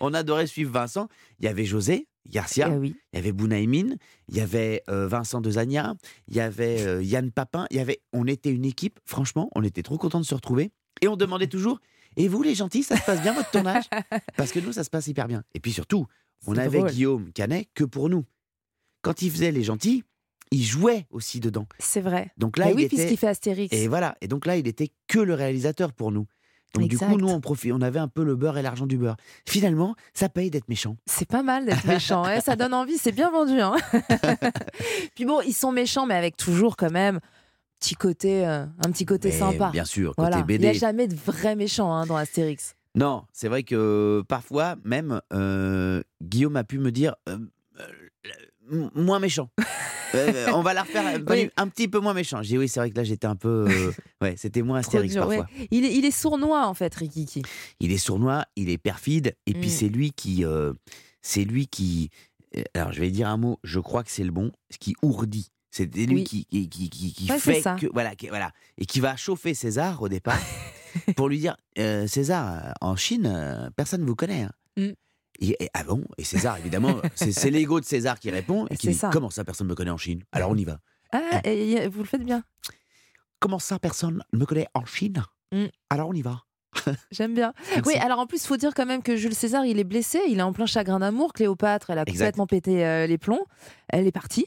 [0.00, 1.08] on adorait suivre Vincent.
[1.38, 2.68] Il y avait José Garcia.
[2.70, 2.94] Eh oui.
[3.12, 3.94] Il y avait Bounaïmin,
[4.28, 5.94] il y avait euh, Vincent Dezania,
[6.28, 9.62] il y avait euh, Yann Papin, il y avait, on était une équipe, franchement, on
[9.64, 10.70] était trop contents de se retrouver.
[11.00, 11.80] Et on demandait toujours,
[12.16, 13.84] et vous les gentils, ça se passe bien votre tournage
[14.36, 15.42] Parce que nous, ça se passe hyper bien.
[15.54, 16.06] Et puis surtout,
[16.46, 16.90] on avait drôle.
[16.90, 18.24] Guillaume Canet que pour nous.
[19.02, 20.04] Quand il faisait les gentils,
[20.50, 21.66] il jouait aussi dedans.
[21.78, 22.32] C'est vrai.
[22.36, 22.96] Donc là, il oui, était...
[22.96, 23.74] puisqu'il fait Astérix.
[23.74, 24.16] Et voilà.
[24.20, 26.26] Et donc là, il était que le réalisateur pour nous.
[26.74, 28.96] Donc du coup, nous, on, profi- on avait un peu le beurre et l'argent du
[28.96, 29.16] beurre.
[29.48, 30.96] Finalement, ça paye d'être méchant.
[31.06, 33.60] C'est pas mal d'être méchant, ouais, ça donne envie, c'est bien vendu.
[33.60, 33.74] Hein
[35.16, 37.18] Puis bon, ils sont méchants, mais avec toujours quand même
[37.80, 39.70] petit côté, euh, un petit côté Mais sympa.
[39.70, 40.42] bien sûr, côté Voilà.
[40.42, 40.64] BD.
[40.64, 42.76] Il n'y a jamais de vrais méchants hein, dans Astérix.
[42.94, 47.38] Non, c'est vrai que parfois, même, euh, Guillaume a pu me dire euh,
[47.80, 49.50] euh, moins méchant.
[50.12, 51.50] Euh, on va la refaire un, Oui.
[51.56, 52.42] un petit peu moins méchant.
[52.42, 53.66] J'ai oui, c'est vrai que là j'étais un peu.
[53.70, 55.36] euh, ouais, c'était moins astérix dur, ouais.
[55.36, 55.54] parfois.
[55.70, 57.42] Il, est, il est sournois en fait, Rikiki.
[57.78, 59.70] Il est sournois, il est perfide, et puis Mm.
[59.70, 60.44] c'est lui qui.
[60.44, 60.72] euh,
[61.22, 62.10] c'est lui qui.
[62.56, 65.52] euh, Alors je vais dire un mot, je crois que c'est le bon, qui ourdit.
[65.70, 66.24] C'est lui Oui.
[66.24, 67.86] qui, qui, qui, Ouais, fait que.
[67.92, 68.50] Voilà, qui- voilà.
[68.78, 70.38] Et qui va chauffer César au départ
[71.16, 74.42] pour lui dire euh, César, euh, en Chine, euh, personne ne vous connaît.
[74.42, 74.52] hein.
[74.76, 74.88] Mm.
[75.42, 76.04] Et, et- ah bon?
[76.18, 79.10] Et César, évidemment, c'est l'ego de César qui répond et qui dit ça.
[79.12, 80.24] Comment ça, personne ne me connaît en Chine?
[80.32, 80.80] Alors on y va.
[81.12, 82.42] Ah, et vous le faites bien.
[83.38, 85.22] Comment ça, personne ne me connaît en Chine?
[85.52, 85.66] Mm.
[85.88, 86.42] Alors on y va.
[87.10, 87.52] J'aime bien.
[87.70, 87.82] Merci.
[87.86, 90.38] Oui, alors en plus, faut dire quand même que Jules César, il est blessé, il
[90.38, 91.32] est en plein chagrin d'amour.
[91.32, 92.14] Cléopâtre, elle a Exact.
[92.18, 93.44] complètement pété euh, les plombs.
[93.88, 94.46] Elle est partie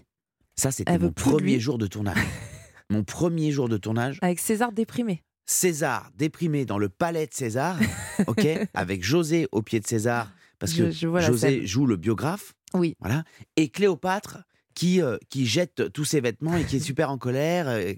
[0.56, 1.60] Ça, c'était mon premier lui.
[1.60, 2.18] jour de tournage.
[2.90, 4.20] mon premier jour de tournage.
[4.22, 5.24] avec César déprimé.
[5.46, 7.78] César déprimé dans le palais de César,
[8.28, 12.54] ok, avec José au pied de César, parce Je- que je José joue le biographe,
[12.74, 12.96] Oui.
[13.02, 13.24] voilà,
[13.58, 17.68] et Cléopâtre qui euh, qui jette tous ses vêtements et qui est super en colère.
[17.68, 17.94] euh,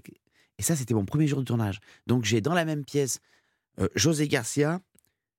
[0.58, 1.78] Et ça, c'était mon premier jour de tournage.
[2.06, 3.20] Donc j'ai dans la même pièce
[3.80, 4.80] euh, José Garcia,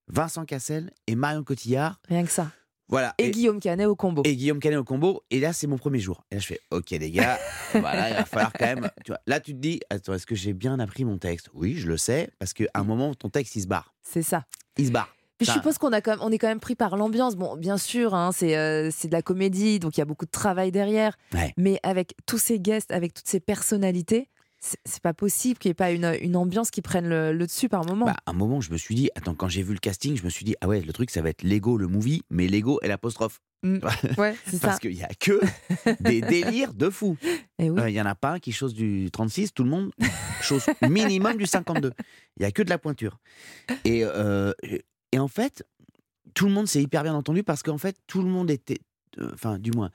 [0.08, 2.00] Vincent Cassel et Marion Cotillard.
[2.08, 2.52] Rien que ça.
[2.90, 3.14] Voilà.
[3.18, 4.22] Et, Guillaume Canet au combo.
[4.26, 5.24] Et Guillaume Canet au combo.
[5.30, 6.24] Et là, c'est mon premier jour.
[6.32, 7.38] Et là, je fais OK, les gars,
[7.74, 8.90] voilà, il va falloir quand même.
[9.04, 11.50] Tu vois, là, tu te dis Attends, est-ce que j'ai bien appris mon texte?
[11.54, 13.94] Oui, je le sais, parce qu'à un moment, ton texte, il se barre.
[14.02, 14.46] C'est ça.
[14.78, 15.14] Il se barre.
[15.38, 17.36] Puis je suppose qu'on a quand même, on est quand même pris par l'ambiance.
[17.36, 20.26] Bon, bien sûr, hein, c'est euh, c'est de la comédie, donc il y a beaucoup
[20.26, 21.16] de travail derrière.
[21.32, 21.54] Ouais.
[21.58, 25.76] Mais avec tous ces guests, avec toutes ces personnalités, c'est pas possible qu'il n'y ait
[25.76, 28.06] pas une, une ambiance qui prenne le, le dessus par moment.
[28.06, 30.24] Bah, à un moment, je me suis dit, attends, quand j'ai vu le casting, je
[30.24, 32.80] me suis dit, ah ouais, le truc, ça va être Lego, le movie, mais Lego
[32.82, 33.40] et l'apostrophe.
[33.64, 33.80] Mm.
[34.18, 35.40] Ouais, c'est Parce qu'il y a que
[36.02, 37.18] des délires de fous.
[37.60, 37.70] Oui.
[37.70, 39.92] Euh, Il y en a pas un qui chose du 36, tout le monde
[40.42, 41.92] chose minimum du 52.
[42.38, 43.20] Il y a que de la pointure.
[43.86, 44.54] Et, euh,
[45.12, 45.64] et en fait,
[46.34, 48.80] tout le monde s'est hyper bien entendu parce qu'en fait, tout le monde était,
[49.20, 49.90] euh, enfin, du moins,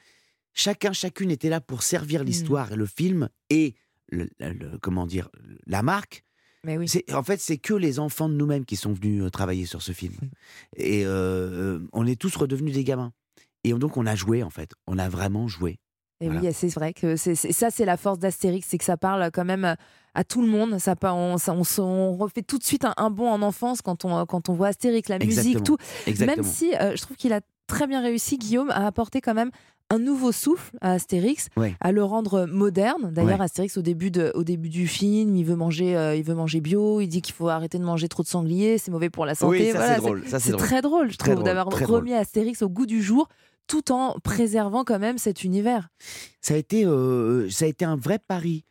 [0.55, 3.75] chacun, chacune était là pour servir l'histoire et le film et
[4.13, 5.29] le, le- comment dire,
[5.67, 6.23] la marque.
[6.65, 6.87] Mais oui.
[7.13, 9.91] En fait, c'est que les enfants de nous-mêmes qui sont venus euh, travailler sur ce
[9.91, 10.15] film.
[10.77, 13.13] Et euh, on est tous redevenus des gamins.
[13.65, 14.71] Et donc, on a joué, en fait.
[14.87, 15.81] On a vraiment joué.
[16.21, 16.41] Et Voilà.
[16.41, 19.45] oui, c'est vrai que c'est ça, c'est la force d'Astérix, c'est que ça parle quand
[19.45, 19.75] même
[20.15, 20.79] à- tout le monde.
[20.79, 24.25] Ça, on, ça- on refait tout de suite un, un bond en enfance quand on,
[24.27, 25.79] quand on voit Astérix, la musique, tout.
[26.07, 26.45] Exactement.
[26.45, 29.51] Même si euh, je trouve qu'il a très bien réussi, Guillaume, à apporter quand même
[29.93, 31.49] un nouveau souffle à Astérix,
[31.81, 33.11] à le rendre moderne.
[33.13, 33.45] D'ailleurs, Ouais.
[33.45, 36.61] Astérix, au début, de, au début du film, il veut, manger, euh, il veut manger
[36.61, 39.35] bio, il dit qu'il faut arrêter de manger trop de sanglier, c'est mauvais pour la
[39.35, 39.67] santé.
[39.67, 40.61] Oui, Voilà, drôle, c'est drôle.
[40.61, 43.29] très drôle, je Très trouve, drôle, d'avoir remis Astérix au goût du jour
[43.67, 45.89] tout en préservant quand même cet univers.
[46.41, 48.65] ça a été, euh, ça a été un vrai pari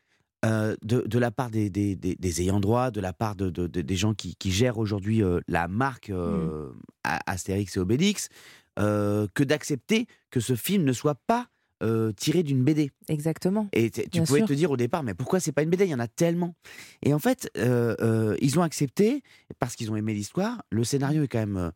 [0.43, 3.49] euh, de, de la part des, des, des- des ayants droit, de la part de,
[3.51, 6.73] de- de- des gens qui, qui gèrent aujourd'hui euh, la marque euh, Mm.
[7.25, 8.29] Astérix et Obélix,
[8.81, 11.47] euh, que d'accepter que ce film ne soit pas
[11.83, 12.91] euh, tiré d'une BD.
[13.07, 13.67] Exactement.
[13.73, 14.47] Et tu Bien pouvais sûr.
[14.47, 16.55] te dire au départ, mais pourquoi c'est pas une BD Il y en a tellement.
[17.03, 19.23] Et en fait, euh, ils ont accepté
[19.59, 20.61] parce qu'ils ont aimé l'histoire.
[20.69, 21.71] Le scénario est quand même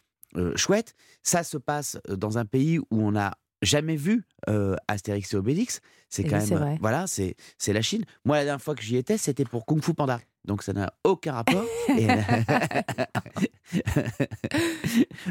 [0.56, 0.96] chouette.
[1.24, 5.82] Ça se passe dans un pays où on n'a jamais vu euh, Astérix et Obélix.
[6.10, 8.06] C'est Et quand oui, même, voilà, c'est c'est la Chine.
[8.24, 10.22] Moi, la dernière fois que j'y étais, c'était pour Kung Fu Panda.
[10.46, 11.66] Donc ça n'a aucun rapport.
[11.98, 12.08] Et-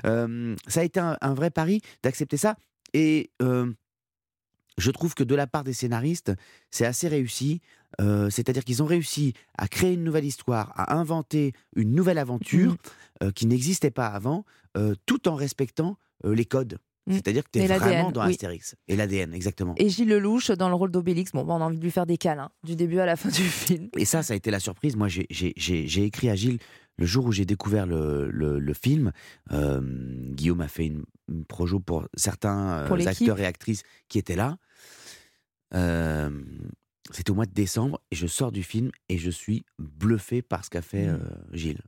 [0.04, 2.56] Euh, ça a été un, un vrai pari d'accepter ça.
[2.92, 3.72] Et euh,
[4.78, 6.32] je trouve que de la part des scénaristes,
[6.70, 7.60] c'est assez réussi.
[8.00, 12.76] Euh, C'est-à-dire qu'ils ont réussi à créer une nouvelle histoire, à inventer une nouvelle aventure
[13.22, 13.32] Mhm.
[13.32, 14.44] qui n'existait pas avant,
[15.06, 16.78] tout en respectant les codes.
[17.06, 17.14] Mhm.
[17.14, 18.30] C'est-à-dire que tu es vraiment dans oui.
[18.30, 18.76] Astérix.
[18.88, 19.74] Et l'ADN, exactement.
[19.76, 21.32] Et Gilles Lelouch dans le rôle d'Obélix.
[21.32, 23.28] Bon, bah, on a envie de lui faire des câlins du début à la fin
[23.30, 23.88] du film.
[23.98, 24.96] Et ça, ça a été la surprise.
[24.96, 25.26] Moi, j'ai-
[26.04, 26.58] écrit à Gilles
[26.96, 29.12] le jour où j'ai découvert le, le- le film.
[29.52, 29.80] Euh,
[30.32, 34.36] Guillaume a fait une, une projo pour certains euh, Pour acteurs et actrices qui étaient
[34.36, 34.56] là.
[35.74, 36.30] Euh,
[37.10, 40.64] C'était au mois de décembre et je sors du film et je suis bluffé par
[40.64, 41.10] ce qu'a fait Mm.
[41.10, 41.18] euh,
[41.52, 41.82] Gilles.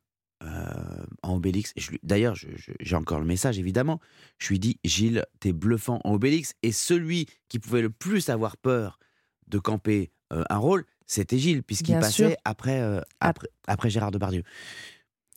[1.29, 1.75] En Obélix.
[2.03, 2.37] D'ailleurs,
[2.81, 4.01] j'ai encore le message, évidemment.
[4.39, 6.55] Je lui dis, Gilles, t'es bluffant en Obélix.
[6.62, 8.99] Et celui qui pouvait le plus avoir peur
[9.49, 12.37] de camper euh, un rôle, c'était Gilles, puisqu'il passait sûr.
[12.45, 14.43] après, euh, après, après Gérard Depardieu.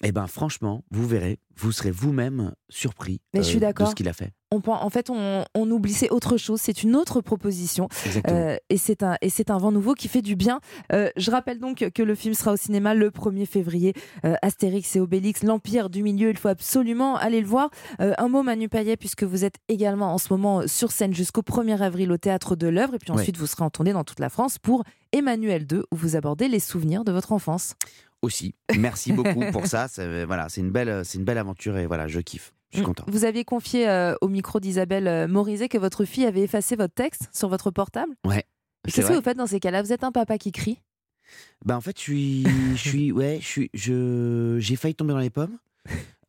[0.03, 3.95] Eh ben, franchement, vous verrez, vous serez vous-même surpris Mais je suis euh, de ce
[3.95, 4.31] qu'il a fait.
[4.51, 7.87] On, en fait, on, on oublie, c'est autre chose, c'est une autre proposition.
[8.27, 10.59] Euh, et c'est un, un vent nouveau qui fait du bien.
[10.91, 13.93] Euh, je rappelle donc que le film sera au cinéma le 1er février.
[14.25, 17.69] Euh, Astérix et Obélix, l'Empire du Milieu, il faut absolument aller le voir.
[17.99, 21.79] Un mot, Manu Payet, puisque vous êtes également en ce moment sur scène jusqu'au 1er
[21.81, 22.95] avril au Théâtre de l'œuvre.
[22.95, 23.19] Et puis Ouais.
[23.19, 26.47] ensuite, vous serez en tournée dans toute la France pour Emmanuel 2, où vous abordez
[26.47, 27.75] les souvenirs de votre enfance.
[28.21, 29.87] Aussi, merci beaucoup pour ça.
[29.87, 32.53] C'est- Voilà, c'est une belle, c'est une belle aventure et voilà, je kiffe.
[32.71, 33.03] Je suis content.
[33.07, 36.93] Vous aviez confié euh, au micro d'Isabelle euh, Morizet que votre fille avait effacé votre
[36.93, 38.13] texte sur votre portable.
[38.25, 38.43] Ouais.
[38.83, 39.81] Qu'est-ce que vous faites dans ces cas-là?
[39.81, 40.79] Vous êtes un papa qui crie?
[41.65, 42.43] Bah en fait, je suis,
[42.75, 45.57] je suis, ouais, je suis, je, j'ai failli tomber dans les pommes.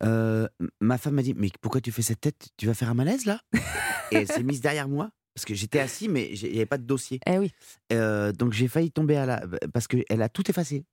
[0.03, 0.47] Euh,
[0.79, 2.49] ma femme m'a dit, mais pourquoi tu fais cette tête?
[2.57, 3.39] Tu vas faire un malaise là?
[4.11, 6.77] Et elle s'est mise derrière moi parce que j'étais assis, mais il n'y avait pas
[6.77, 7.19] de dossier.
[7.25, 7.51] Eh oui.
[7.93, 10.83] Euh, donc j'ai failli tomber à la, parce qu'elle a tout effacé.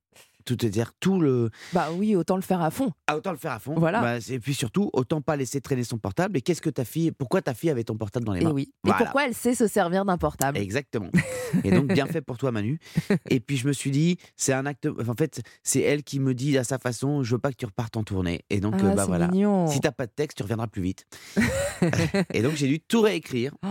[0.49, 1.51] Tout, c'est-à-dire tout le.
[1.73, 2.91] Bah oui, autant le faire à fond.
[3.05, 3.75] Ah, autant le faire à fond.
[3.77, 4.01] Voilà.
[4.01, 6.37] Bah, et puis surtout, autant pas laisser traîner son portable.
[6.37, 8.51] Et qu'est-ce que ta fille, pourquoi ta fille avait ton portable dans les Et mains?
[8.51, 8.63] oui.
[8.69, 8.97] Et Voilà.
[9.05, 10.57] pourquoi elle sait se servir d'un portable?
[10.57, 11.11] Exactement.
[11.63, 12.79] Et donc, bien fait pour toi, Manu.
[13.29, 14.87] Et puis, je me suis dit, c'est un acte.
[15.07, 17.65] En fait, c'est elle qui me dit à sa façon je veux pas que tu
[17.65, 18.41] repartes en tournée.
[18.49, 19.27] Et donc, Ah, euh, bah voilà.
[19.27, 19.67] mignon.
[19.67, 21.05] Si t'as pas de texte, tu reviendras plus vite.
[22.33, 23.53] et donc, j'ai dû tout réécrire.
[23.63, 23.67] Oh,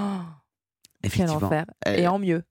[1.10, 1.64] Quel enfer.
[1.86, 2.42] Euh, Et en mieux.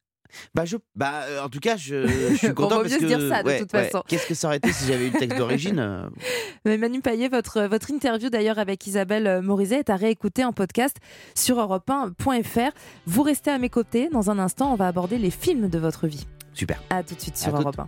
[0.54, 3.10] Bah, je, bah, euh, en tout cas, je, je suis content vaut parce mieux que.
[3.10, 3.86] se dire ça, de ouais, toute ouais.
[3.86, 4.04] façon.
[4.08, 6.10] Qu'est-ce que ça aurait été si j'avais eu le texte d'origine euh,
[6.66, 10.98] Mais Manu Payet, votre, votre interview d'ailleurs avec Isabelle Morizet est à réécouter en podcast
[11.36, 12.72] sur europe1.fr.
[13.06, 14.10] Vous restez à mes côtés.
[14.10, 16.28] Dans un instant, on va aborder les films de votre vie.
[16.54, 16.82] Super.
[16.90, 17.88] À tout de suite sur À Europe 1.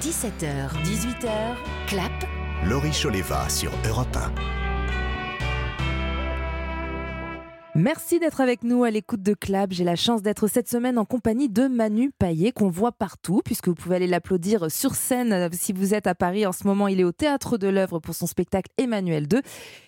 [0.00, 1.28] 17h, 18h,
[1.86, 2.12] clap.
[2.66, 4.63] Laurie Choleva sur Europe 1.
[7.76, 9.72] Merci d'être avec nous à l'écoute de Clap.
[9.72, 13.66] J'ai la chance d'être cette semaine en compagnie de Manu Payet, qu'on voit partout, puisque
[13.66, 16.46] vous pouvez aller l'applaudir sur scène euh, si vous êtes à Paris.
[16.46, 19.42] En ce moment, il est au Théâtre de l'œuvre pour son spectacle Emmanuel 2.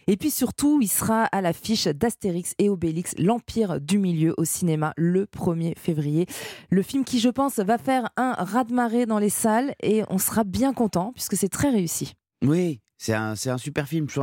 [0.08, 4.92] Et puis surtout, il sera à l'affiche d'Astérix et Obélix, l'Empire du Milieu au cinéma
[4.96, 6.26] le 1er février.
[6.70, 10.42] Le film qui, je pense, va faire un raz-de-marée dans les salles et on sera
[10.42, 12.14] bien content, puisque c'est très réussi.
[12.44, 14.08] Oui, c'est un, un super film.
[14.10, 14.20] Suis-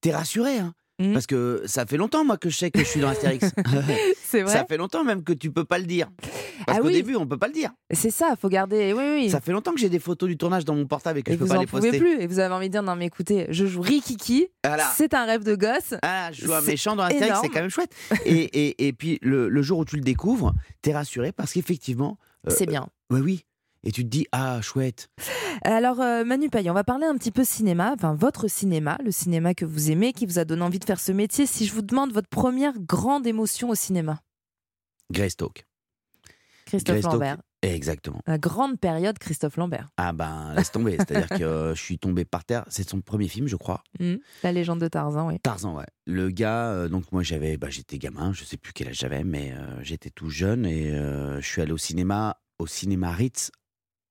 [0.00, 0.74] T'es rassuré, hein?
[1.00, 1.12] Mm.
[1.12, 3.50] Parce que ça fait longtemps, moi, que je sais que je suis dans Astérix.
[4.22, 6.08] C'est vrai Ça fait longtemps même que tu peux pas le dire.
[6.66, 6.92] Parce Ah qu'au oui.
[6.94, 7.70] début, on peut pas le dire.
[7.90, 8.92] C'est ça, faut garder.
[8.92, 9.30] Oui, oui.
[9.30, 11.34] Ça fait longtemps que j'ai des photos du tournage dans mon portable et que et
[11.34, 11.98] je peux vous pas en les pouvez poster.
[11.98, 12.20] plus.
[12.22, 14.46] Et vous avez envie de dire non mais écoutez, je joue Rikiki.
[14.64, 14.90] Voilà.
[14.96, 15.94] C'est un rêve de gosse.
[16.02, 17.92] Ah, je joue un méchant dans Astérix, c'est quand même chouette.
[18.24, 22.18] Et, et, et puis, le, le jour où tu le découvres, t'es rassuré parce qu'effectivement.
[22.48, 22.86] euh, C'est bien.
[23.10, 23.44] Oui, oui.
[23.84, 25.10] Et tu te dis, ah, chouette.
[25.62, 29.10] Alors euh, Manu Payet, on va parler un petit peu cinéma, enfin votre cinéma, le
[29.10, 31.46] cinéma que vous aimez, qui vous a donné envie de faire ce métier.
[31.46, 34.20] Si je vous demande votre première grande émotion au cinéma,
[35.12, 35.66] Greystoke.
[36.64, 37.12] Christophe Greystoke.
[37.12, 37.36] Lambert.
[37.60, 38.20] Exactement.
[38.26, 39.88] La grande période Christophe Lambert.
[39.96, 40.96] Ah ben, laisse tomber.
[40.98, 42.64] C'est-à-dire que euh, je suis tombé par terre.
[42.68, 43.82] C'est son premier film, je crois.
[44.00, 44.16] Hmm.
[44.42, 45.38] La légende de Tarzan, oui.
[45.40, 45.86] Tarzan, ouais.
[46.06, 49.24] Le gars, euh, donc moi j'avais, bah, j'étais gamin, je sais plus quel âge j'avais,
[49.24, 53.50] mais j'étais tout jeune et je suis allé au cinéma, au cinéma Ritz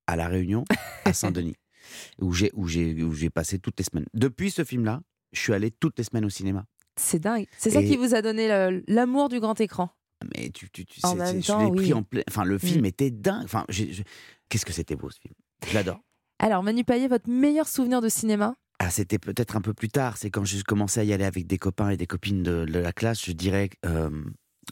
[0.08, 0.64] à La Réunion,
[1.06, 1.56] à Saint-Denis,
[2.20, 4.06] où j'ai, où j'ai, où j'ai passé toutes les semaines.
[4.14, 6.66] Depuis ce film-là, je suis allé toutes les semaines au cinéma.
[7.00, 7.48] C'est dingue.
[7.58, 8.48] C'est ça qui vous a donné
[8.88, 9.90] l'amour du grand écran.
[10.38, 11.94] Mais tu, tu, tu En même temps, je l'ai pris oui.
[11.94, 12.22] en plein.
[12.30, 12.86] Enfin, le film Mm.
[12.86, 13.44] était dingue.
[13.44, 14.04] Enfin, je-
[14.48, 15.34] qu'est-ce que c'était beau ce film.
[15.68, 16.00] Je l'adore.
[16.40, 18.56] Alors, Manu Payet, votre meilleur souvenir de cinéma?
[18.80, 20.18] Ah, c'était peut-être un peu plus tard.
[20.18, 22.80] C'est quand j'ai commencé à y aller avec des copains et des copines de, de
[22.80, 23.26] la classe.
[23.26, 24.10] Je dirais euh,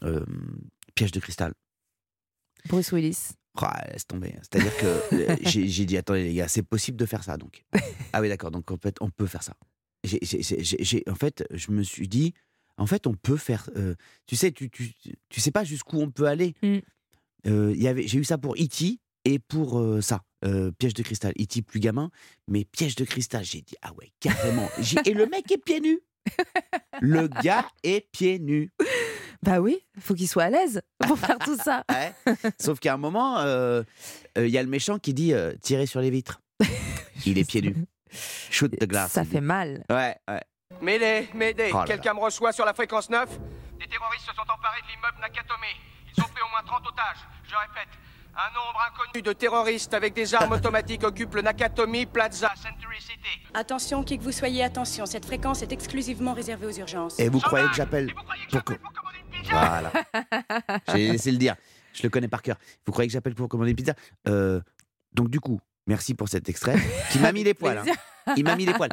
[0.04, 0.24] euh,
[0.94, 1.52] piège de cristal.
[2.68, 3.30] Bruce Willis.
[3.60, 4.34] Oh, laisse tomber.
[4.40, 7.64] C'est-à-dire que euh, j'ai j'ai dit attendez les gars, c'est possible de faire ça donc.
[8.12, 8.50] Ah oui d'accord.
[8.50, 9.54] Donc en fait on peut faire ça.
[10.04, 12.32] J'ai- en fait je me suis dit
[12.78, 13.68] en fait on peut faire.
[13.76, 13.94] euh,
[14.26, 14.94] tu sais tu, tu
[15.28, 16.54] tu sais pas jusqu'où on peut aller.
[16.62, 16.78] Mm.
[17.46, 18.98] Euh, il y avait j'ai eu ça pour E.T.
[19.24, 20.22] et pour euh, ça
[20.78, 21.32] piège de cristal.
[21.40, 21.62] E.T.
[21.62, 22.10] plus gamin
[22.48, 24.68] mais piège de cristal j'ai dit ah ouais carrément.
[25.04, 26.00] Et le mec est pieds nus.
[27.00, 28.70] Le gars est pieds nus.
[29.42, 31.82] Bah oui, faut qu'il soit à l'aise pour faire tout ça.
[31.92, 32.14] Ouais.
[32.60, 33.82] Sauf qu'à un moment, euh,
[34.38, 36.40] euh, il y a le méchant qui dit euh, tirer sur les vitres.
[37.26, 37.74] Il est pieds nus.
[38.50, 39.12] Shoot the glass.
[39.12, 39.32] Ça il dit.
[39.32, 39.84] fait mal.
[39.90, 40.42] Ouais, ouais.
[40.80, 43.28] Mêlée, Médée, Oh quelqu'un me reçoit sur la fréquence 9
[43.78, 45.66] Des terroristes se sont emparés de l'immeuble Nakatomi.
[46.16, 47.22] Ils ont pris au moins 30 otages.
[47.44, 47.88] Je répète,
[48.34, 53.40] un nombre inconnu de terroristes avec des armes automatiques occupent le Nakatomi Plaza, Century City.
[53.54, 57.18] Attention, qui que vous soyez, attention, cette fréquence est exclusivement réservée aux urgences.
[57.20, 58.12] Et vous croyez que j'appelle
[58.50, 58.74] pour que...
[59.50, 59.92] Voilà.
[60.94, 61.56] J'ai laissé le dire.
[61.92, 62.56] Je le connais par cœur.
[62.86, 63.94] Vous croyez que j'appelle pour commander une pizza?
[64.28, 64.60] Euh,
[65.12, 66.76] Donc du coup, merci pour cet extrait
[67.10, 67.78] qui m'a mis les poils.
[67.78, 67.84] hein.
[68.36, 68.92] Il m'a mis les poils.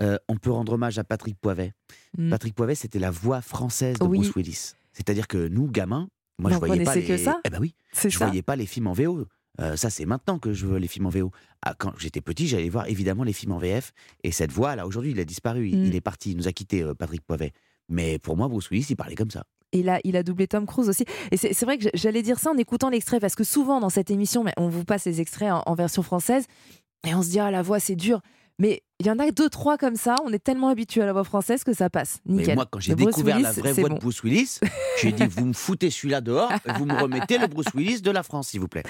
[0.00, 1.72] Euh, on peut rendre hommage à Patrick Poivet.
[2.16, 2.30] Mm.
[2.30, 4.18] Patrick Poivet, c'était la voix française de Oui.
[4.20, 4.72] Bruce Willis.
[4.92, 6.08] C'est-à-dire que nous, gamins,
[6.40, 7.04] moi, je voyais pas les.
[7.04, 7.74] que ça Eh ben oui.
[8.02, 8.26] Je ça.
[8.26, 9.26] voyais pas les films en VO.
[9.60, 11.30] Euh, ça, c'est maintenant que je veux les films en VO.
[11.62, 13.92] Ah, quand j'étais petit, j'allais voir évidemment les films en VF.
[14.24, 15.68] Et cette voix, là, aujourd'hui, il a disparu.
[15.68, 15.84] Il, Mm.
[15.86, 16.30] il est parti.
[16.32, 17.52] Il nous a quitté, Patrick Poivet.
[17.88, 19.44] Mais pour moi, Bruce Willis, il parlait comme ça.
[19.72, 21.04] Et là, il a doublé Tom Cruise aussi.
[21.30, 24.10] Et c'est vrai que j'allais dire ça en écoutant l'extrait, parce que souvent dans cette
[24.10, 26.46] émission, on vous passe les extraits en, en version française,
[27.06, 28.20] et on se dit, ah, la voix, c'est dur.
[28.60, 31.14] Mais il y en a deux, trois comme ça, on est tellement habitué à la
[31.14, 32.18] voix française que ça passe.
[32.26, 32.48] Nickel.
[32.48, 33.94] Mais moi, quand j'ai découvert la vraie voix bon.
[33.94, 34.60] de Bruce Willis,
[35.00, 38.10] j'ai dit vous me foutez celui-là dehors, et vous me remettez le Bruce Willis de
[38.10, 38.82] la France, s'il vous plaît.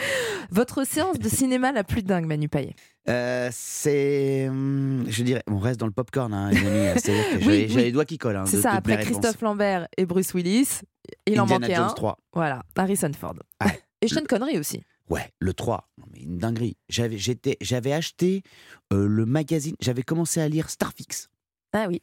[0.50, 2.74] Votre séance de cinéma la plus dingue, Manu Payet
[3.08, 6.50] Euh, c'est, hum, je dirais, on reste dans le popcorn, hein.
[6.96, 7.82] C'est-à-dire que Oui, j'ai oui.
[7.84, 8.36] les doigts qui collent.
[8.36, 8.98] hein, C'est ça, après.
[8.98, 10.80] Christophe Lambert et Bruce Willis,
[11.26, 11.94] il en manquait Jones un.
[11.94, 12.18] 3.
[12.34, 13.36] Voilà, Harrison Ford.
[14.02, 14.82] Et Sean Connery aussi.
[15.10, 15.90] Ouais, le 3.
[15.98, 16.76] Non, mais une dinguerie.
[16.88, 18.42] J'avais, j'étais, j'avais acheté
[18.92, 21.28] euh, le magazine, j'avais commencé à lire Starfix.
[21.72, 22.00] Ah oui.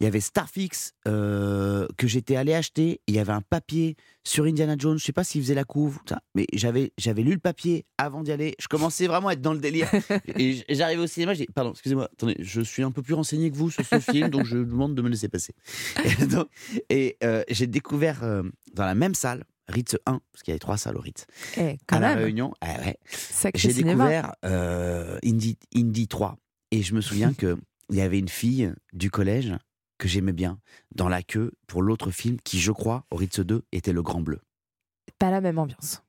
[0.00, 3.00] Il y avait Starfix euh, que j'étais allé acheter.
[3.06, 4.98] Il y avait un papier sur Indiana Jones.
[4.98, 5.98] Je sais pas s'il faisait la couve,
[6.34, 8.54] mais j'avais, j'avais lu le papier avant d'y aller.
[8.60, 9.88] Je commençais vraiment à être dans le délire.
[10.36, 11.32] Et j- j'arrivais au cinéma.
[11.32, 14.28] J'ai pardon, excusez-moi, attendez, je suis un peu plus renseigné que vous sur ce film,
[14.30, 15.54] donc je vous demande de me laisser passer.
[16.20, 16.48] Et, donc-
[16.90, 18.20] et, euh, j'ai découvert
[18.74, 21.78] dans la même salle, Ritz 1, parce qu'il y avait trois salles au Ritz, Eh,
[21.86, 22.24] quand à la même.
[22.24, 22.52] Réunion.
[22.60, 22.98] Ah ouais.
[23.54, 26.36] J'ai découvert euh, Indie, Indie 3.
[26.70, 27.56] Et je me souviens qu'il
[27.90, 29.54] y avait une fille du collège
[29.98, 30.58] que j'aimais bien
[30.94, 34.20] dans la queue pour l'autre film qui, je crois, au Ritz 2, était Le Grand
[34.20, 34.40] Bleu.
[35.18, 36.02] Pas la même ambiance.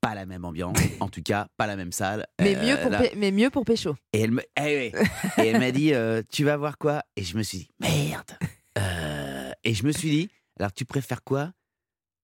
[0.00, 2.26] Pas la même ambiance, en tout cas, pas la même salle.
[2.40, 3.94] Mais, Euh, mieux pour là- Pé- mais mieux pour Pécho.
[4.12, 5.00] Et elle me- eh oui.
[5.38, 7.02] Et elle m'a dit euh, Tu vas voir quoi?
[7.16, 8.32] Et je me suis dit Merde
[8.78, 11.52] Euh, Et je me suis dit Alors, tu préfères quoi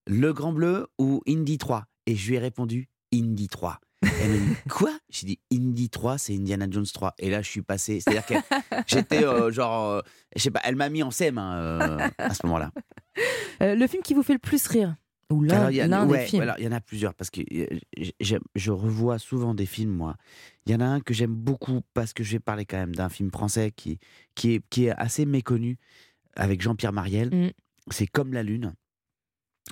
[0.07, 3.79] Le Grand Bleu ou Indy 3 Et je lui ai répondu Indy 3.
[4.01, 4.97] Elle m'a dit Quoi?
[5.09, 7.15] J'ai dit Indy 3, c'est Indiana Jones 3.
[7.19, 7.99] Et là, je suis passé.
[7.99, 8.33] C'est-à-dire que
[8.87, 9.89] j'étais euh, genre.
[9.89, 10.01] euh,
[10.35, 12.71] je sais pas, elle m'a mis en scène à ce moment-là.
[13.61, 14.95] Euh, le film qui vous fait le plus rire?
[15.31, 17.67] Ou l'un ouais, des films alors, il y en a plusieurs parce que euh,
[18.55, 20.15] je revois souvent des films, moi.
[20.65, 22.95] Il y en a un que j'aime beaucoup parce que je vais parler quand même
[22.95, 23.99] d'un film français qui,
[24.33, 25.77] qui, est, qui est assez méconnu
[26.35, 27.29] avec Jean-Pierre Mariel.
[27.29, 27.51] Mm.
[27.91, 28.73] C'est Comme la Lune,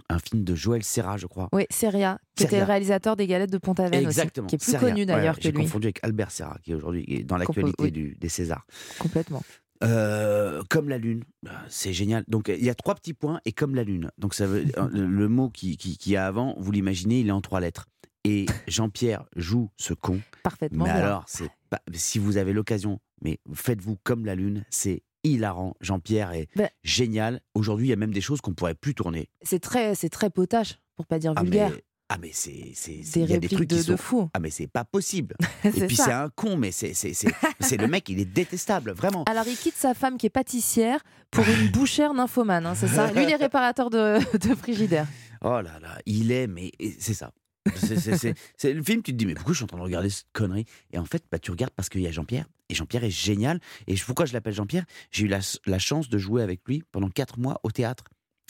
[0.09, 1.49] un film de Joël Serra, je crois.
[1.53, 4.47] Oui, Seria, qui était le réalisateur des Galettes de Pont-Aven aussi, Exactement.
[4.47, 5.63] qui est plus connu d'ailleurs Ouais, que J'ai lui.
[5.63, 8.15] confondu avec Albert Serra, qui est aujourd'hui est dans l'actualité oui.
[8.19, 8.65] des Césars.
[8.99, 9.41] Complètement.
[9.83, 12.23] Euh, comme la lune, bah, c'est génial.
[12.27, 14.11] Donc il y a trois petits points et comme la lune.
[14.17, 17.41] Donc ça veut le, le mot qui qui, a avant, vous l'imaginez, il est en
[17.41, 17.85] trois lettres.
[18.23, 20.19] Et Jean-Pierre joue ce con.
[20.43, 20.85] Parfaitement.
[20.85, 21.01] Mais bien.
[21.01, 25.73] alors, c'est pas, si vous avez l'occasion, mais faites-vous comme la lune, c'est hilarant.
[25.81, 27.41] Jean-Pierre est Ben- génial.
[27.53, 29.29] Aujourd'hui, il y a même des choses qu'on pourrait plus tourner.
[29.43, 31.69] C'est très, c'est très potache, pour pas dire Ah vulgaire.
[31.71, 34.29] mais, ah, mais c'est c'est Des il y a des trucs de, qui de fou.
[34.33, 35.35] ah mais c'est pas possible.
[35.63, 38.91] Et puis c'est un con, mais c'est c'est c'est c'est le mec, il est détestable,
[38.91, 39.23] vraiment.
[39.25, 43.11] Alors, il quitte sa femme qui est pâtissière pour une bouchère nymphomane, hein, c'est ça?
[43.11, 45.07] Lui, il est réparateur de, de frigidaire.
[45.43, 47.31] Oh là là, il est, mais c'est ça.
[47.75, 49.77] C'est- c'est- C'est c'est le film, tu te dis, mais pourquoi je suis en train
[49.77, 50.65] de regarder cette connerie?
[50.93, 52.45] Et en fait, bah, tu regardes parce qu'il y a Jean-Pierre.
[52.69, 53.59] Et Jean-Pierre est génial.
[53.87, 54.85] Et je- pourquoi je l'appelle Jean-Pierre?
[55.11, 58.03] J'ai eu la, la chance de jouer avec lui pendant quatre mois au théâtre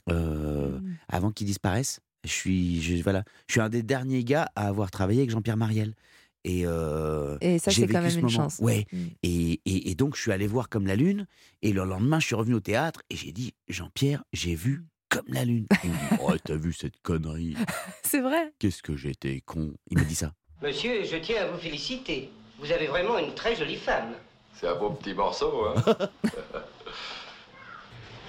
[0.10, 0.98] euh, Mmh.
[1.10, 2.00] avant qu'il disparaisse.
[2.24, 5.58] Je suis, je, voilà, je suis un des derniers gars à avoir travaillé avec Jean-Pierre
[5.58, 5.94] Mariel.
[6.44, 8.36] Et, euh, Et ça, c'est quand même ce une moment.
[8.36, 8.60] chance.
[8.60, 8.86] Ouais.
[8.94, 8.98] Mm.
[9.24, 11.28] Et, et- et donc, je suis allé voir comme la lune.
[11.62, 15.26] Et le lendemain, je suis revenu au théâtre et j'ai dit Jean-Pierre, j'ai vu comme
[15.28, 15.68] la lune.
[15.84, 17.56] Il me dit Oh, t'as vu cette connerie?
[18.04, 18.54] C'est vrai.
[18.60, 19.74] Qu'est-ce que j'étais con?
[19.92, 20.34] Il m'a dit ça.
[20.62, 22.30] Monsieur, je tiens à vous féliciter.
[22.60, 24.14] Vous avez vraiment une très jolie femme.
[24.54, 25.76] C'est un beau petit morceau, hein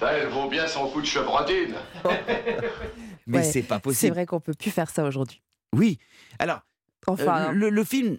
[0.00, 1.74] Ça, elle vaut bien son coup de chevrotine.
[3.26, 4.14] Mais Ouais, c'est pas C'est possible.
[4.14, 5.42] vrai qu'on peut plus faire ça aujourd'hui.
[5.74, 5.98] Oui.
[6.38, 6.60] Alors,
[7.06, 8.18] Enfin, euh, le, le film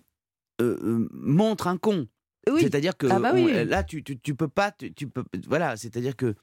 [0.62, 2.08] euh, euh, montre un con.
[2.50, 2.62] Oui.
[2.62, 3.66] C'est-à-dire que Ah bah oui, on- oui.
[3.66, 4.72] là, tu, tu, tu peux pas.
[4.72, 6.36] Tu, tu peux, voilà, c'est-à-dire que.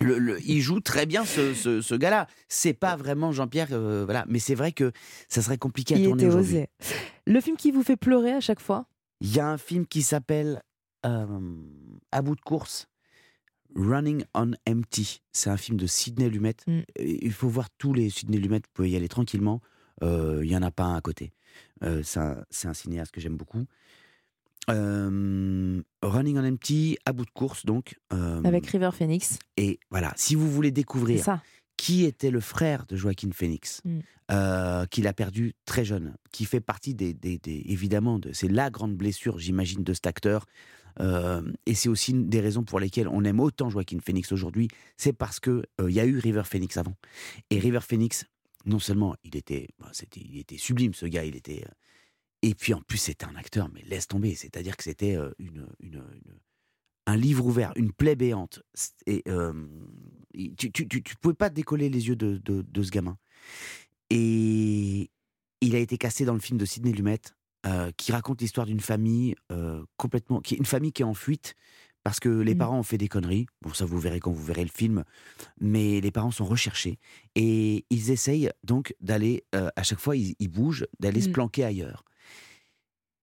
[0.00, 2.26] Le, le- il joue très bien ce, ce, ce gars-là.
[2.48, 4.24] C'est pas vraiment Jean-Pierre, euh, voilà.
[4.28, 4.92] Mais c'est vrai que
[5.28, 6.56] ça serait compliqué à il tourner était aujourd'hui.
[6.56, 6.68] osé.
[7.26, 8.86] Le film qui vous fait pleurer à chaque fois?
[9.20, 10.62] Il y a un film qui s'appelle
[11.06, 11.26] euh,
[12.12, 12.88] À bout de course,
[13.74, 15.22] Running on Empty.
[15.32, 16.56] C'est un film de Sidney Lumet.
[16.66, 16.80] Mm.
[16.98, 19.60] Il faut voir tous les Sidney Lumet, vous pouvez y aller tranquillement.
[20.02, 21.32] Euh, Il y en a pas un à côté.
[21.82, 23.64] Euh, c'est un, cinéaste que j'aime beaucoup.
[24.70, 27.98] Euh, Running on Empty, À bout de course, donc.
[28.12, 29.38] euh, avec River Phoenix.
[29.56, 31.42] et voilà, si vous voulez découvrir ça.
[31.76, 33.98] Qui était le frère de Joaquin Phoenix, Mm.
[34.30, 38.48] euh, qu'il a perdu très jeune, qui fait partie des, des- des- évidemment, de, c'est
[38.48, 40.46] la grande blessure, j'imagine, de cet acteur.
[41.00, 44.68] Euh, et c'est aussi une des raisons pour lesquelles on aime autant Joaquin Phoenix aujourd'hui,
[44.96, 46.94] c'est parce que euh, y a eu River Phoenix avant.
[47.50, 48.24] Et River Phoenix,
[48.64, 51.64] non seulement il était, bah, il était sublime, ce gars, il était.
[52.42, 54.34] et puis en plus, c'était un acteur, mais laisse tomber.
[54.36, 56.38] C'est-à-dire que c'était une, une- une-
[57.06, 58.62] un livre ouvert, une plaie béante.
[59.06, 59.52] Et euh,
[60.56, 63.16] tu, tu, tu, tu pouvais pas décoller les yeux de, de, de ce gamin.
[64.10, 65.10] Et
[65.60, 67.20] il a été cassé dans le film de Sidney Lumet,
[67.66, 71.54] euh, qui raconte l'histoire d'une famille euh, complètement, qui une famille qui est en fuite
[72.02, 72.58] parce que les Mhm.
[72.58, 73.46] parents ont fait des conneries.
[73.62, 75.04] Bon, ça vous verrez quand vous verrez le film,
[75.58, 76.98] mais les parents sont recherchés
[77.34, 81.32] et ils essayent donc d'aller, euh, à chaque fois, ils, ils bougent, d'aller se Mhm.
[81.32, 82.04] planquer ailleurs.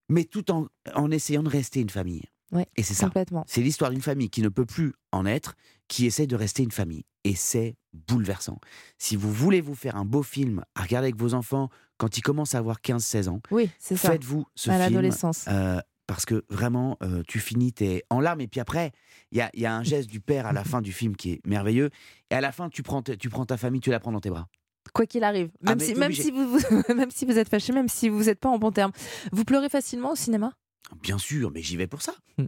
[0.08, 2.24] Mais tout en, en essayant de rester une famille.
[2.52, 3.10] Ouais, Et c'est ça.
[3.46, 5.54] C'est l'histoire d'une famille qui ne peut plus en être,
[5.88, 7.04] qui essaie de rester une famille.
[7.24, 8.58] Et c'est bouleversant.
[8.98, 12.22] Si vous voulez vous faire un beau film à regarder avec vos enfants quand ils
[12.22, 14.10] commencent à avoir 15-16 ans, Oui, c'est ça.
[14.10, 14.84] faites-vous ce À film.
[14.96, 15.46] l'adolescence.
[15.48, 18.40] euh, parce que vraiment, euh, tu finis, t'es en larmes.
[18.42, 18.92] Et puis après,
[19.30, 21.30] il y a, y a un geste du père à la fin du film qui
[21.32, 21.88] est merveilleux.
[22.30, 24.20] Et à la fin, tu prends, ta- tu prends ta famille, tu la prends dans
[24.20, 24.48] tes bras.
[24.92, 26.58] Quoi qu'il arrive, Ah, même, si, même, si vous, vous-
[26.94, 28.90] même si vous êtes fâché, même si vous n'êtes pas en bon terme.
[29.30, 30.52] Vous pleurez facilement au cinéma?
[31.00, 32.14] Bien sûr, mais j'y vais pour ça.
[32.38, 32.46] Hmm.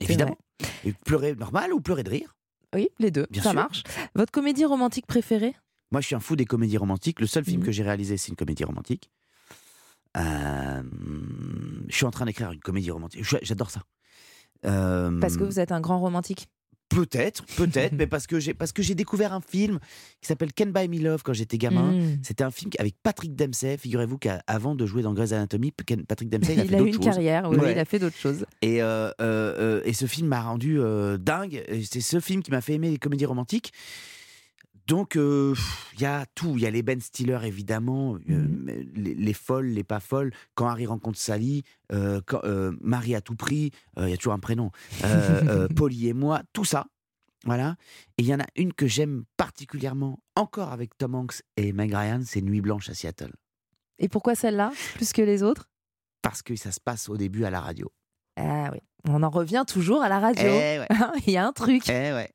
[0.00, 0.36] Évidemment.
[0.84, 2.34] Et pleurer normal ou pleurer de rire?
[2.74, 3.60] Oui, les deux, Bien ça sûr.
[3.60, 3.82] marche.
[4.14, 5.54] Votre comédie romantique préférée?
[5.92, 7.20] Moi, je suis un fou des comédies romantiques.
[7.20, 7.66] Le seul film Mhm.
[7.66, 9.10] que j'ai réalisé, c'est une comédie romantique.
[10.16, 10.82] Euh,
[11.88, 13.24] je suis en train d'écrire une comédie romantique.
[13.42, 13.82] J'adore ça.
[14.66, 16.48] Euh, Parce que vous êtes un grand romantique.
[16.88, 19.78] Peut-être, peut-être, mais parce que j'ai parce que j'ai découvert un film
[20.20, 21.92] qui s'appelle Can Buy Me Love quand j'étais gamin.
[21.92, 22.18] Mm.
[22.22, 23.76] C'était un film avec Patrick Dempsey.
[23.78, 26.86] Figurez-vous qu'avant de jouer dans Grey's Anatomy, Patrick Dempsey il a Il fait a eu
[26.86, 27.04] une choses.
[27.04, 27.72] carrière, oui, Ouais.
[27.72, 28.44] il a fait d'autres choses.
[28.62, 31.64] Et, euh, euh, euh, et ce film m'a rendu euh, dingue.
[31.90, 33.72] C'est ce film qui m'a fait aimer les comédies romantiques.
[34.86, 35.54] Donc, euh,
[35.94, 36.54] il y a tout.
[36.56, 40.32] Il y a les Ben Stiller, évidemment, euh, mais les, les folles, les pas folles.
[40.54, 44.16] Quand Harry rencontre Sally, euh, quand, euh, Marie à tout prix, euh, il y a
[44.16, 44.70] toujours un prénom.
[45.04, 46.86] Euh, euh, Polly et moi, tout ça.
[47.46, 47.76] Voilà.
[48.18, 51.92] Et il y en a une que j'aime particulièrement, encore avec Tom Hanks et Meg
[51.94, 53.32] Ryan, c'est Nuit Blanche à Seattle.
[53.98, 55.68] Et pourquoi celle-là, plus que les autres?
[56.22, 57.92] Parce que ça se passe au début à la radio.
[58.36, 60.42] Ah oui, on en revient toujours à la radio.
[60.46, 60.88] Eh ouais.
[61.26, 61.88] Il y a un truc.
[61.88, 62.30] Eh ouais.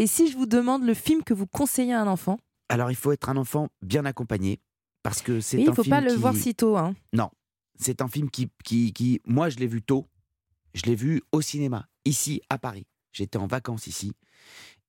[0.00, 2.38] Et si je vous demande le film que vous conseillez à un enfant
[2.70, 4.58] Alors, il faut être un enfant bien accompagné.
[5.02, 6.78] Parce que c'est Oui, il un faut pas le qui- voir si tôt.
[6.78, 6.94] Hein.
[7.12, 7.28] Non.
[7.78, 10.06] C'est un film qui, qui, qui- Moi, je l'ai vu tôt.
[10.72, 12.86] Je l'ai vu au cinéma, ici, à Paris.
[13.12, 14.12] J'étais en vacances ici.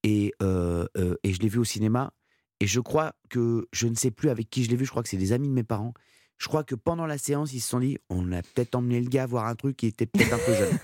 [0.04, 2.14] Et, euh, euh, et je l'ai vu au cinéma.
[2.62, 3.68] Et je crois que.
[3.74, 4.86] Je ne sais plus avec qui je l'ai vu.
[4.86, 5.94] Je crois que c'est des amis de mes parents.
[6.42, 9.08] Je crois que pendant la séance, ils se sont dit on a peut-être emmené le
[9.08, 10.80] gars voir un truc qui était peut-être un peu jeune.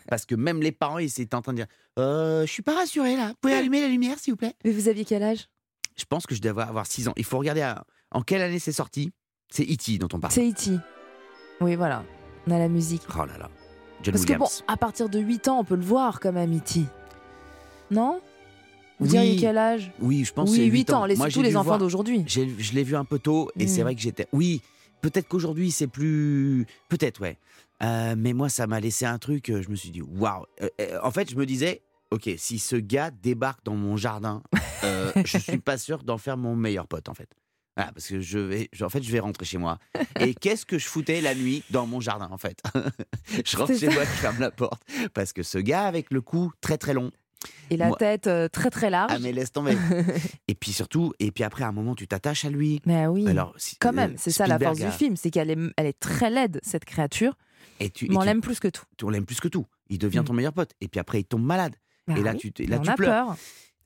[0.08, 1.66] Parce que même les parents, ils étaient en train de dire
[1.98, 3.30] euh, Je suis pas rassuré là.
[3.30, 4.54] Vous pouvez allumer la lumière, s'il vous plaît?
[4.64, 5.48] Mais vous aviez quel âge?
[5.98, 7.12] Je pense que je devais avoir 6 ans.
[7.16, 9.10] Il faut regarder à- en quelle année c'est sorti.
[9.50, 9.98] C'est E.T.
[9.98, 10.32] dont on parle.
[10.32, 10.78] C'est E.T.
[11.60, 12.04] Oui, voilà.
[12.46, 13.02] On a la musique.
[13.16, 13.50] Oh là là.
[14.04, 16.56] John Parce que bon, à partir de 8 ans, on peut le voir quand même,
[16.56, 16.84] E.T.
[17.90, 18.20] Non?
[19.00, 19.10] Vous Oui.
[19.12, 19.90] diriez quel âge?
[20.00, 22.22] Oui, je pense Oui, que c'est 8 8 ans, laissez Moi, tous les enfants d'aujourd'hui.
[22.28, 23.84] Je l'ai vu un peu tôt et c'est Mm.
[23.84, 24.26] vrai que j'étais.
[24.32, 24.60] Oui,
[25.00, 26.66] peut-être qu'aujourd'hui c'est plus.
[26.88, 27.38] Peut-être, ouais.
[27.82, 29.48] Euh, mais moi, ça m'a laissé un truc.
[29.48, 30.44] euh, Je me suis dit, waouh.
[30.60, 31.80] Euh, en fait, je me disais,
[32.10, 34.42] ok, si ce gars débarque dans mon jardin,
[34.84, 37.30] euh, je suis pas sûr d'en faire mon meilleur pote, en fait.
[37.78, 39.78] Voilà, parce que je vais, je- en fait, je vais rentrer chez moi.
[40.18, 42.58] Et qu'est-ce que je foutais la nuit dans mon jardin, en fait?
[43.46, 43.92] Je rentre chez ça.
[43.94, 44.82] moi, je ferme la porte.
[45.14, 47.10] Parce que ce gars avec le cou très très long.
[47.70, 49.12] Et la Moi- tête euh, très très large.
[49.14, 49.76] Ah, mais laisse tomber.
[50.48, 52.80] et puis surtout, et puis après, à un moment, tu t'attaches à lui.
[52.86, 53.26] Mais oui.
[53.28, 55.86] Alors, si- Quand euh, même, c'est ça la force du film, c'est qu'elle est, elle
[55.86, 57.36] est très laide, cette créature.
[57.78, 58.82] Et tu, et on l'aime plus que tout.
[58.98, 59.66] tu- on l'aime plus que tout.
[59.88, 60.24] Il devient Mm.
[60.24, 60.72] ton meilleur pote.
[60.80, 61.74] Et puis après, il tombe malade.
[62.06, 63.26] Bah et là, oui, tu, là, on tu a pleures.
[63.28, 63.36] peur.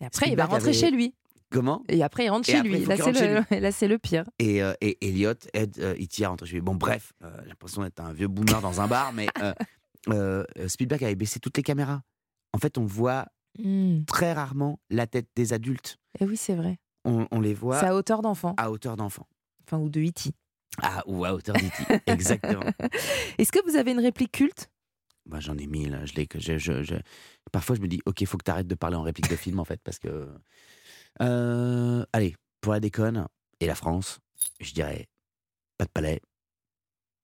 [0.01, 1.15] Et après, il va rentrer avait- chez lui.
[1.51, 1.85] Comment?
[1.89, 2.79] Et après, il rentre chez après, lui.
[2.81, 4.25] il Là, chez le, là, c'est le pire.
[4.41, 6.61] Et, euh, et Elliot aide, euh, il tire entre chez lui.
[6.63, 9.53] Bon, bref, euh, j'ai l'impression d'être un vieux boomer dans un bar, mais euh,
[10.09, 12.03] euh, Spielberg avait baissé toutes les caméras.
[12.53, 13.27] En fait, on voit
[13.59, 14.05] Hmm.
[14.07, 15.99] très rarement la tête des adultes.
[16.21, 16.79] Et oui, c'est vrai.
[17.05, 18.55] On, on les voit C'est à hauteur d'enfant.
[18.57, 19.27] à hauteur d'enfant.
[19.67, 20.31] Enfin, ou de E.T.
[20.83, 22.01] Ah, ou à hauteur d'E.T.
[22.11, 22.65] Exactement.
[23.39, 24.71] Est-ce que vous avez une réplique culte?
[25.27, 26.01] Bah, J'en ai mille.
[26.05, 26.97] Je l'ai que je, je- je-
[27.53, 29.37] Parfois, je me dis, ok, il faut que tu arrêtes de parler en réplique de
[29.37, 30.29] film, en fait, parce que.
[31.23, 33.27] Euh, allez, pour la déconne
[33.61, 34.19] et la France,
[34.61, 35.07] je dirais
[35.79, 36.21] pas de palais,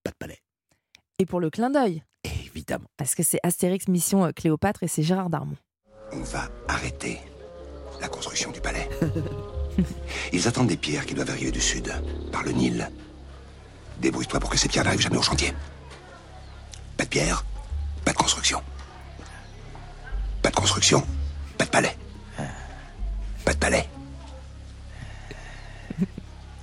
[0.03, 0.39] pas de palais,
[1.19, 2.03] Et pour le clin d'œil?
[2.23, 2.87] Évidemment.
[2.97, 5.57] Parce que c'est Astérix Mission euh, Cléopâtre et c'est Gérard Darmon.
[6.13, 7.19] On va arrêter
[8.01, 8.89] la construction du palais.
[10.33, 11.93] Ils attendent des pierres qui doivent arriver du sud,
[12.31, 12.89] par le Nil.
[13.99, 15.53] Débrouille-toi pour que ces pierres n'arrivent jamais au chantier.
[16.97, 17.45] Pas de pierre,
[18.03, 18.61] pas de construction.
[20.41, 21.05] Pas de construction,
[21.57, 21.97] pas de palais.
[23.45, 23.87] Pas de palais.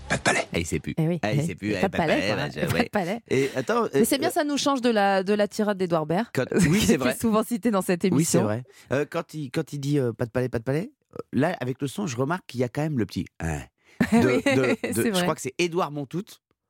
[0.09, 0.48] Pas de palais.
[0.52, 0.94] Ah, il sait plus.
[0.96, 1.72] Eh oui, Ah, il eh, sait plus.
[1.80, 2.48] pas de palais, quoi.
[2.50, 3.20] je- Pas de palais.
[3.28, 3.84] Et attends.
[3.94, 6.26] Mais euh, c'est bien, ça nous change de la, de la tirade d'Edouard Baird.
[6.32, 7.16] Quand- oui, qui c'est est vrai.
[7.16, 8.16] souvent cité dans cette émission.
[8.16, 8.64] Oui, c'est vrai.
[8.92, 10.90] Euh, quand, il, quand il dit euh, pas de palais, pas de palais,
[11.32, 13.26] là, avec le son, je remarque qu'il y a quand même le petit.
[13.40, 13.61] hein,
[14.12, 16.24] de- Oui, de- je crois que c'est Édouard Montout,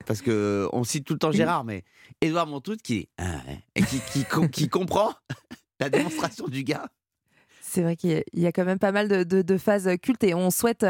[0.07, 1.85] parce que euh, on cite tout le temps Gérard, mais
[2.21, 3.41] Édouard Montout qui, hein,
[3.75, 4.01] et qui,
[4.51, 5.13] qui comprend
[5.81, 6.89] la démonstration du gars.
[7.71, 10.35] C'est vrai qu'il y a- quand même pas mal de, de- de phases cultes et
[10.35, 10.87] on souhaite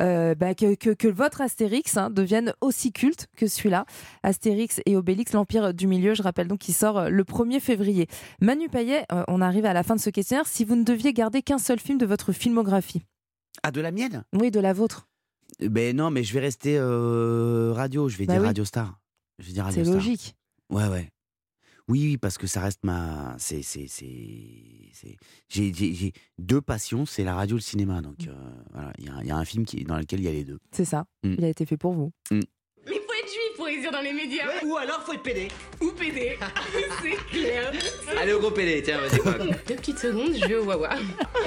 [0.00, 3.84] euh, bah, que, que- que votre Astérix hein, devienne aussi culte que celui-là.
[4.22, 8.06] Astérix et Obélix, l'Empire du Milieu, je rappelle donc qu'il sort euh, le 1er février.
[8.40, 10.46] Manu Payet, euh, on arrive à la fin de ce questionnaire.
[10.46, 13.02] Si vous ne deviez garder qu'un seul film de votre filmographie
[13.62, 14.24] Ah, de la mienne?
[14.32, 15.08] Oui, de la vôtre.
[15.60, 18.46] Ben non, mais je vais rester euh, radio, je vais Bah dire oui.
[18.48, 18.98] Radio Star.
[19.38, 19.94] Je vais dire Radio C'est Star.
[19.96, 20.36] logique.
[20.70, 21.08] Ouais, ouais.
[21.88, 23.34] Oui, parce que ça reste ma.
[23.38, 25.16] C'est, c'est, c'est,
[25.48, 28.00] J'ai, j'ai- j'ai deux passions, c'est la radio et le cinéma.
[28.02, 28.32] Donc euh,
[28.72, 30.28] voilà, il y, a un- il y a un film qui, dans lequel il y
[30.28, 30.58] a les deux.
[30.72, 31.06] C'est ça.
[31.24, 31.34] Mm.
[31.38, 32.12] Il a été fait pour vous.
[32.30, 32.40] Mm.
[33.30, 34.44] Juif pour réussir dans les médias.
[34.64, 35.48] Ou alors faut être pédé.
[35.80, 36.36] Ou pédé.
[37.02, 37.72] c'est clair.
[38.20, 39.18] Allez au gros pédé, tiens, vas-y.
[39.20, 39.34] quoi.
[39.68, 40.90] Deux petites secondes, je vais au Wawa.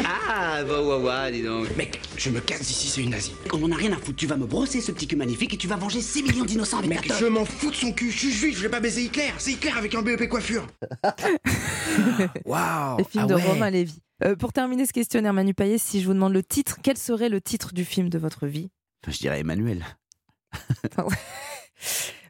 [0.05, 1.75] Ah, va wa wa, dis donc.
[1.75, 3.35] Mec, je me casse d'ici, c'est une nazie.
[3.51, 5.57] On en a rien à foutre, tu vas me brosser ce petit cul magnifique et
[5.57, 8.11] tu vas venger 6 millions d'innocents avec Mec, ta je m'en fous de son cul,
[8.11, 10.65] je suis juif, je vais pas baiser Hitler, c'est Hitler avec un BEP coiffure.
[12.45, 13.43] Waouh Les films ah de ouais.
[13.43, 13.99] Romain Lévy.
[14.23, 17.29] Euh, pour terminer ce questionnaire, Manu Payet, si je vous demande le titre, quel serait
[17.29, 18.69] le titre du film de votre vie?
[19.03, 19.83] Enfin, je dirais Emmanuel.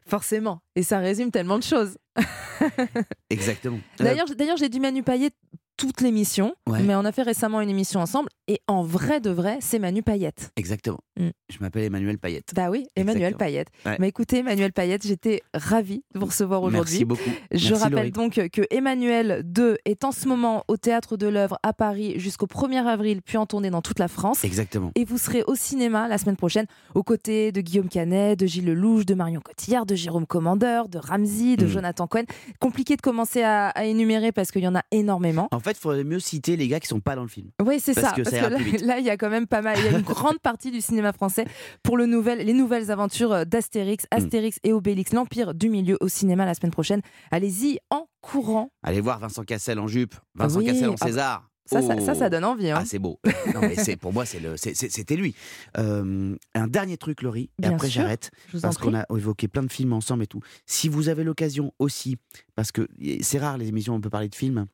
[0.06, 0.60] Forcément.
[0.76, 1.96] Et ça résume tellement de choses.
[3.30, 3.80] Exactement.
[3.98, 5.30] D'ailleurs, d'ailleurs, j'ai dit Manu Payet
[5.76, 6.82] toute l'émission, Ouais.
[6.82, 10.02] mais on a fait récemment une émission ensemble, et en vrai de vrai, c'est Manu
[10.02, 10.50] Payette.
[10.56, 10.98] Exactement.
[11.18, 11.28] Mm.
[11.50, 12.52] Je m'appelle Emmanuel Payette.
[12.54, 13.34] Bah oui, Emmanuel.
[13.36, 13.68] Payette.
[13.86, 13.96] Ouais.
[13.98, 16.80] Mais écoutez, Emmanuel Payette, j'étais ravie de vous recevoir aujourd'hui.
[16.92, 17.30] Merci beaucoup.
[17.52, 18.10] Je Merci, rappelle Laurie.
[18.10, 22.46] donc que Emmanuel 2 est en ce moment au Théâtre de l'œuvre à Paris jusqu'au
[22.46, 24.44] 1er avril, puis en tournée dans toute la France.
[24.44, 24.90] Exactement.
[24.94, 28.66] Et vous serez au cinéma la semaine prochaine aux côtés de Guillaume Canet, de Gilles
[28.66, 31.68] Lelouch, de Marion Cotillard, de Jérôme Commandeur, de Ramsey, de Mm.
[31.68, 32.24] Jonathan Cohen.
[32.60, 35.48] Compliqué de commencer à, à énumérer parce qu'il y en a énormément.
[35.52, 37.50] En fait, il faudrait mieux citer les gars qui sont pas dans le film.
[37.62, 38.12] Oui, c'est ça.
[38.12, 38.80] que parce que là, plus vite.
[38.82, 39.76] là, il y a quand même pas mal.
[39.78, 41.44] Il y a une grande partie du cinéma français
[41.82, 44.16] pour le nouvel, les nouvelles aventures d'Astérix, Mm.
[44.16, 47.00] Astérix et Obélix, l'Empire du Milieu au cinéma la semaine prochaine.
[47.30, 48.70] Allez-y en courant.
[48.82, 50.66] Allez voir Vincent Cassel en jupe, Vincent Oui.
[50.66, 51.50] Cassel en Ah, César.
[51.66, 52.04] ça, ça- Oh.
[52.04, 52.78] ça, ça donne envie, hein.
[52.80, 53.18] Ah, c'est beau.
[53.54, 55.34] non, mais c'est, pour moi, c'est le, c'était lui.
[55.78, 58.30] Euh, un dernier truc, Laurie, et Bien après j'arrête.
[58.60, 60.40] Parce qu'on a évoqué plein de films ensemble et tout.
[60.66, 62.16] Si vous avez l'occasion aussi,
[62.54, 62.86] parce que
[63.22, 64.66] c'est rare les émissions où on peut parler de films,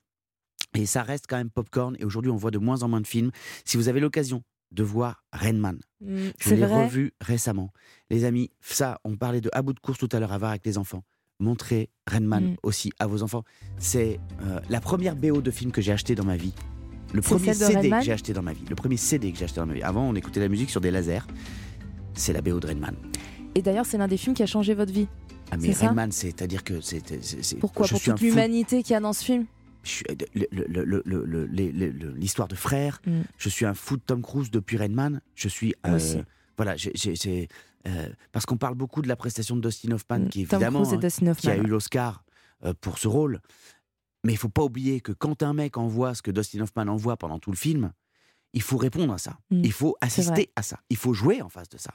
[0.74, 3.06] et ça reste quand même popcorn, et aujourd'hui on voit de moins en moins de
[3.06, 3.30] films.
[3.64, 4.42] Si vous avez l'occasion
[4.72, 7.70] de voir Rainman, Mm, je l'ai revu récemment.
[8.08, 10.50] Les amis, ça, on parlait de à bout de course tout à l'heure à voir
[10.52, 11.02] avec les enfants.
[11.40, 12.56] Montrez Rainman Mm.
[12.62, 13.42] aussi à vos enfants.
[13.78, 16.54] C'est euh, la première BO de film que j'ai acheté dans ma vie.
[17.12, 18.64] Le premier CD que j'ai acheté dans ma vie.
[18.70, 19.82] Le premier CD que j'ai acheté dans ma vie.
[19.82, 21.26] Avant, on écoutait la musique sur des lasers.
[22.14, 22.94] C'est la BO de Rainman.
[23.54, 25.08] Et d'ailleurs, c'est l'un des films qui a changé votre vie.
[25.50, 27.02] Ah mais Rainman, c'est-à-dire que c'est...
[27.58, 27.86] Pourquoi?
[27.86, 29.46] je Pour suis toute l'humanité qu'il y a dans ce film
[32.16, 33.01] L'histoire de frères.
[33.07, 33.20] Mm.
[33.39, 35.20] Je suis un fou de Tom Cruise depuis Rainman.
[35.35, 35.74] Je suis...
[35.87, 36.18] Euh, aussi.
[36.57, 37.49] Voilà, j'ai-
[37.89, 40.28] euh, parce qu'on parle beaucoup de la prestation de Dustin Hoffman, Mm.
[40.28, 42.24] qui Tom évidemment Cruise et hein, qui a eu l'Oscar
[42.64, 43.41] euh, pour ce rôle.
[44.24, 47.16] Mais il faut pas oublier que quand un mec envoie ce que Dustin Hoffman envoie
[47.16, 47.93] pendant tout le film,
[48.53, 49.39] il faut répondre à ça.
[49.51, 49.62] Mm.
[49.64, 50.78] Il faut assister à ça.
[50.91, 51.95] Il faut jouer en face de ça.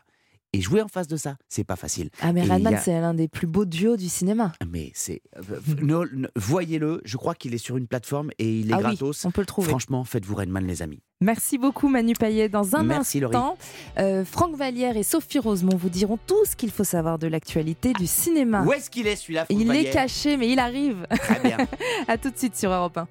[0.57, 2.09] Et jouer en face de ça, c'est pas facile.
[2.21, 4.53] Ah, mais y a- c'est l'un des plus beaux duos du cinéma.
[4.71, 5.21] mais c'est.
[5.37, 9.25] euh, Voyez-le, je crois qu'il est sur une plateforme et il est Ah oui, gratos.
[9.25, 9.69] on peut le trouver.
[9.69, 10.99] Franchement, faites-vous Redman, les amis.
[11.21, 12.49] Merci beaucoup Manu Payet.
[12.49, 13.35] Dans un Merci, Laurie.
[13.35, 13.57] instant,
[13.99, 17.93] euh, Franck Vallière et Sophie Rosemont vous diront tout ce qu'il faut savoir de l'actualité
[17.93, 18.63] du cinéma.
[18.63, 19.87] Où est-ce qu'il est celui-là Franck Il Vallière?
[19.87, 21.05] est caché, mais il arrive.
[21.09, 21.57] Très bien.
[22.07, 23.07] à tout de suite sur Europe 1.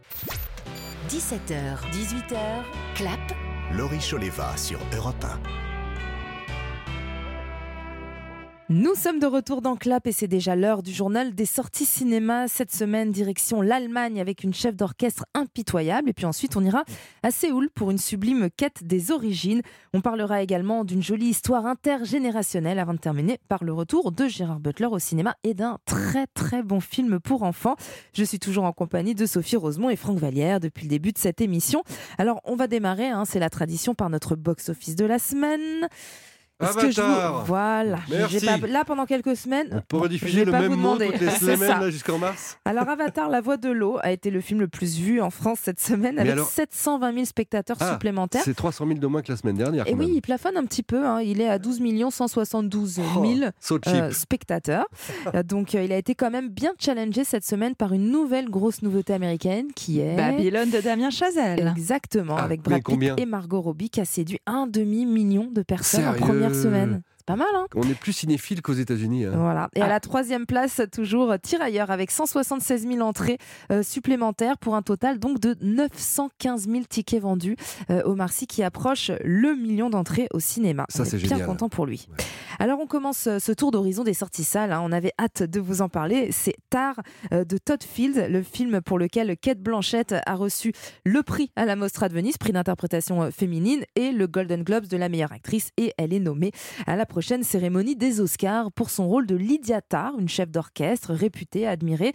[1.08, 2.36] 17h, 18h,
[2.94, 3.20] clap.
[3.74, 5.73] Laurie Choleva sur Europe 1.
[8.70, 12.48] Nous sommes de retour dans Clap et c'est déjà l'heure du journal des sorties cinéma.
[12.48, 16.08] Cette semaine, direction l'Allemagne avec une chef d'orchestre impitoyable.
[16.08, 16.82] Et puis ensuite, on ira
[17.22, 19.60] à Séoul pour une sublime quête des origines.
[19.92, 24.60] On parlera également d'une jolie histoire intergénérationnelle avant de terminer par le retour de Gérard
[24.60, 27.76] Butler au cinéma et d'un très très bon film pour enfants.
[28.14, 31.18] Je suis toujours en compagnie de Sophie Rosemont et Franck Vallière depuis le début de
[31.18, 31.82] cette émission.
[32.16, 35.86] Alors, on va démarrer, hein, c'est la tradition, par notre box-office de la semaine.
[36.64, 37.44] Est-ce que je vous- Avatar.
[37.44, 37.98] Voilà.
[38.10, 38.44] Merci.
[38.46, 39.82] Pas- Là, pendant quelques semaines.
[39.90, 43.28] Bon, rediffuser le pas même vous mot toutes les C'est semaines jusqu'en mars Alors, Avatar,
[43.28, 46.14] La Voix de l'eau a été le film le plus vu en France cette semaine
[46.16, 48.42] Mais avec alors- 720 000 spectateurs Ah, supplémentaires.
[48.44, 49.86] C'est 300 000 de moins que la semaine dernière.
[49.88, 51.04] Et oui, il plafonne un petit peu.
[51.04, 51.20] hein.
[51.20, 53.94] Il est à 12 172 000 Oh, so cheap.
[53.94, 54.86] euh, spectateurs.
[55.34, 58.48] Euh, Donc, euh, il a été quand même bien challengé cette semaine par une nouvelle
[58.50, 60.16] grosse nouveauté américaine qui est.
[60.16, 61.72] Babylone de Damien Chazelle.
[61.76, 66.02] Exactement, Ah, avec Brad Pitt et Margot Robbie qui a séduit un demi-million de personnes
[66.02, 67.04] Sérieux en première semaine.
[67.26, 69.24] Pas mal, hein On est plus cinéphile qu'aux États-Unis.
[69.24, 69.32] hein.
[69.36, 69.68] voilà.
[69.74, 69.86] Et Ah.
[69.86, 73.38] à la troisième place, toujours euh, Tirailleurs avec 176 000 entrées
[73.72, 77.56] euh, supplémentaires pour un total donc de 915 000 tickets vendus.
[77.90, 80.84] Euh, Omar Sy qui approche le million d'entrées au cinéma.
[80.90, 81.46] Ça, c'est bien génial.
[81.46, 82.08] content pour lui.
[82.58, 84.72] Alors on commence euh, ce tour d'horizon des sorties salles.
[84.72, 84.80] hein.
[84.84, 86.28] On avait hâte de vous en parler.
[86.30, 87.00] C'est Tar
[87.32, 90.72] euh, de Todd Field, le film pour lequel Kate Blanchett a reçu
[91.04, 94.96] le prix à la Mostra de Venise, prix d'interprétation féminine, et le Golden Globes de
[94.98, 95.70] la meilleure actrice.
[95.78, 96.52] Et elle est nommée
[96.86, 101.14] à la prochaine cérémonie des Oscars pour son rôle de Lydia Tarr, une chef d'orchestre
[101.14, 102.12] réputée, admirée,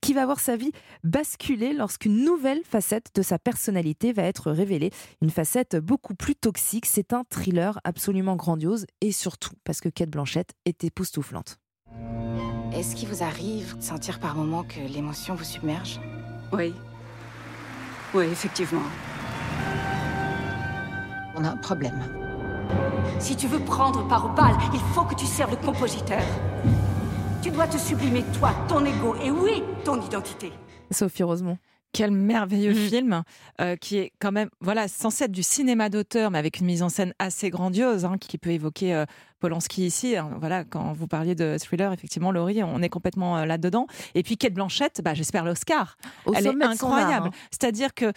[0.00, 0.72] qui va voir sa vie
[1.04, 4.90] basculer lorsqu'une nouvelle facette de sa personnalité va être révélée.
[5.20, 6.86] Une facette beaucoup plus toxique.
[6.86, 11.60] C'est un thriller absolument grandiose et surtout parce que Kate Blanchett est époustouflante.
[12.74, 16.00] Est-ce qu'il vous arrive de sentir par moments que l'émotion vous submerge?
[16.52, 16.74] Oui.
[18.12, 18.82] Oui, effectivement.
[21.36, 22.21] On a un problème.
[23.18, 26.22] Si tu veux prendre part au bal, il faut que tu serves le compositeur.
[27.42, 30.52] Tu dois te sublimer toi, ton ego et oui, ton identité.
[30.90, 31.58] Sophie Rosemont.
[31.92, 32.88] Quel merveilleux Mm.
[32.88, 33.22] film
[33.60, 36.82] euh, qui est quand même voilà censé être du cinéma d'auteur mais avec une mise
[36.82, 39.04] en scène assez grandiose hein, qui peut évoquer euh,
[39.40, 40.30] Polanski ici hein.
[40.40, 44.22] voilà quand vous parliez de thriller effectivement Laurie on est complètement euh, là dedans et
[44.22, 45.98] puis Kate Blanchett bah, j'espère l'Oscar
[46.34, 47.38] elle est incroyable hein.
[47.50, 48.10] c'est-à-dire que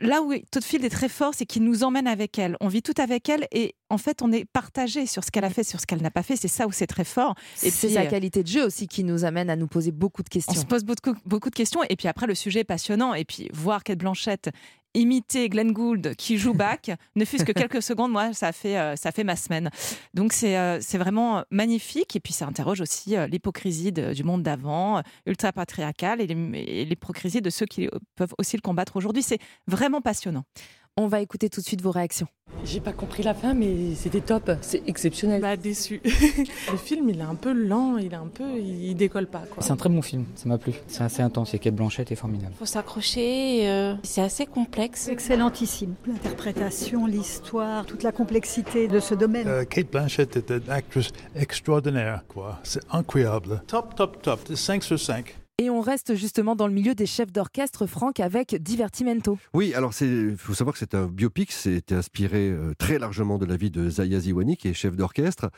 [0.00, 2.56] là où Todd Field est très fort, c'est qu'il nous emmène avec elle.
[2.60, 5.50] On vit tout avec elle et en fait, on est partagé sur ce qu'elle a
[5.50, 6.36] fait, sur ce qu'elle n'a pas fait.
[6.36, 7.34] C'est ça où c'est très fort.
[7.62, 10.22] Et C'est sa euh, qualité de jeu aussi qui nous amène à nous poser beaucoup
[10.22, 10.54] de on questions.
[10.60, 11.80] se pose beaucoup, beaucoup de questions.
[11.88, 13.14] Et puis après, le sujet est passionnant.
[13.14, 14.50] Et puis voir Kate Blanchett
[14.94, 18.96] imiter Glenn Gould qui joue Bach, ne fût-ce que quelques secondes, moi, ça fait, euh,
[18.96, 19.70] ça fait ma semaine.
[20.14, 22.16] Donc c'est euh, c'est vraiment magnifique.
[22.16, 27.40] Et puis ça interroge aussi euh, l'hypocrisie du monde d'avant, euh, ultra patriarcal, et l'hypocrisie
[27.40, 29.22] de ceux qui euh, peuvent aussi le combattre aujourd'hui.
[29.22, 30.44] C'est vraiment passionnant.
[31.02, 32.26] On va écouter tout de suite vos réactions.
[32.62, 35.40] J'ai pas compris la fin, mais c'était top, c'est exceptionnel.
[35.40, 36.02] Bah déçu.
[36.04, 39.62] le film, il est un peu lent, il est un peu, il décolle pas quoi.
[39.62, 40.74] C'est un très bon film, ça m'a plu.
[40.88, 42.52] C'est assez intense et Kate Blanchett est formidable.
[42.58, 45.08] Faut s'accrocher, euh, c'est assez complexe.
[45.08, 45.94] Excellentissime.
[46.06, 49.48] L'interprétation, l'histoire, toute la complexité de ce domaine.
[49.48, 52.58] Euh, Kate Blanchett est une actrice extraordinaire, quoi.
[52.62, 53.62] C'est incroyable.
[53.68, 54.54] Top, top, top.
[54.54, 55.39] 5 sur 5.
[55.62, 59.38] Et on reste justement dans le milieu des chefs d'orchestre, Franck, avec Divertimento.
[59.52, 63.44] Oui, alors il faut savoir que c'est un biopic, c'était inspiré euh, très largement de
[63.44, 65.50] la vie de Zaya Ziwani, qui est chef d'orchestre,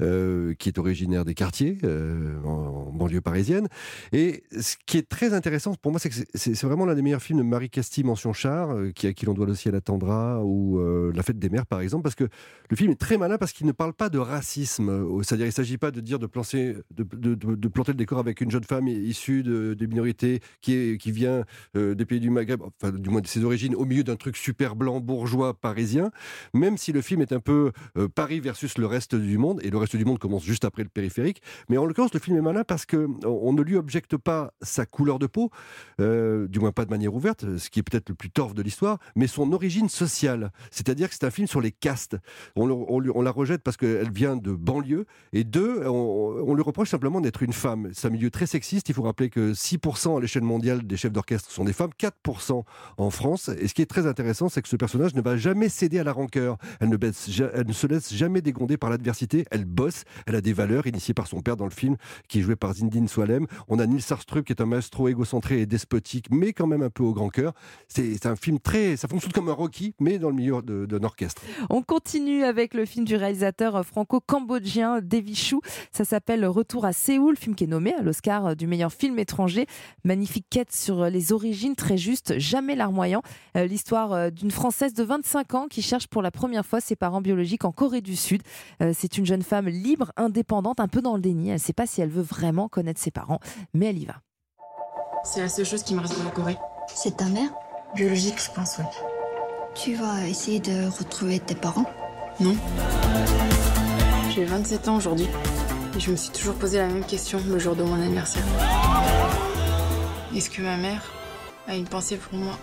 [0.00, 3.68] euh, qui est originaire des quartiers, euh, en, banlieue parisienne.
[4.12, 6.94] Et ce qui est très intéressant pour moi, c'est que c'est- c'est c'est vraiment l'un
[6.94, 9.74] des meilleurs films de Marie Casti, mention char, qui, à qui l'on doit le ciel
[9.74, 10.80] attendra, ou
[11.12, 12.28] La fête des mères, par exemple, parce que
[12.70, 15.04] le film est très malin parce qu'il ne parle pas de racisme.
[15.22, 18.40] C'est-à-dire, il ne s'agit pas de dire de de- de- de planter le décor avec
[18.40, 21.44] une jeune femme issue de, des minorités qui, est, qui vient
[21.76, 24.36] euh, des pays du Maghreb, enfin, du moins de ses origines, au milieu d'un truc
[24.36, 26.10] super blanc, bourgeois, parisien.
[26.54, 29.70] Même si le film est un peu euh, Paris versus le reste du monde, et
[29.70, 31.42] le reste du monde commence juste après le périphérique.
[31.68, 34.52] Mais en l'occurrence, le film est malin parce que on on ne lui objecte pas
[34.62, 35.50] sa couleur de peau,
[36.00, 38.62] euh, du moins pas de manière ouverte, ce qui est peut-être le plus torf de
[38.62, 40.52] l'histoire, mais son origine sociale.
[40.70, 42.16] C'est-à-dire que c'est un film sur les castes.
[42.54, 47.42] On, la rejette parce qu'elle vient de banlieue, et deux, on lui reproche simplement d'être
[47.42, 47.90] une femme.
[47.92, 48.88] C'est un milieu très sexiste.
[48.88, 51.90] Il faut rappeler que que 6% à l'échelle mondiale des chefs d'orchestre sont des femmes,
[51.98, 52.62] 4%
[52.98, 53.50] en France.
[53.58, 56.04] Et ce qui est très intéressant, c'est que ce personnage ne va jamais céder à
[56.04, 56.58] la rancœur.
[56.80, 59.44] Elle ne, se laisse jamais dégonder par l'adversité.
[59.50, 61.96] Elle bosse, elle a des valeurs initiées par son père dans le film,
[62.28, 63.46] qui est joué par Zindine Swalem.
[63.68, 66.90] On a Nils Sarstrup, qui est un maestro égocentré et despotique, mais quand même un
[66.90, 67.54] peu au grand cœur.
[67.88, 68.96] C'est un film très.
[68.96, 71.42] Ça fonctionne comme un Rocky, mais dans le milieu d'un orchestre.
[71.70, 75.60] On continue avec le film du réalisateur franco-cambodgien Davy Chou.
[75.92, 79.66] Ça s'appelle Retour à Séoul, film qui est nommé à l'Oscar du meilleur film étranger.
[80.04, 83.22] Magnifique quête sur les origines, très juste, jamais larmoyant.
[83.56, 86.96] Euh, L'histoire euh, d'une Française de 25 ans qui cherche pour la première fois ses
[86.96, 88.42] parents biologiques en Corée du Sud.
[88.82, 91.48] Euh, C'est une jeune femme libre, indépendante, un peu dans le déni.
[91.48, 93.40] Elle ne sait pas si elle veut vraiment connaître ses parents,
[93.74, 94.16] mais elle y va.
[95.24, 96.56] C'est la seule chose qui me reste de la Corée.
[96.94, 97.50] C'est ta mère?
[97.94, 98.84] Biologique, je pense, oui.
[99.74, 101.84] Tu vas essayer de retrouver tes parents?
[102.40, 102.56] Non.
[104.34, 105.28] J'ai 27 ans aujourd'hui.
[105.96, 108.44] Et je me suis toujours posé la même question le jour de mon anniversaire.
[110.34, 111.02] Est-ce que ma mère
[111.66, 112.56] a une pensée pour moi?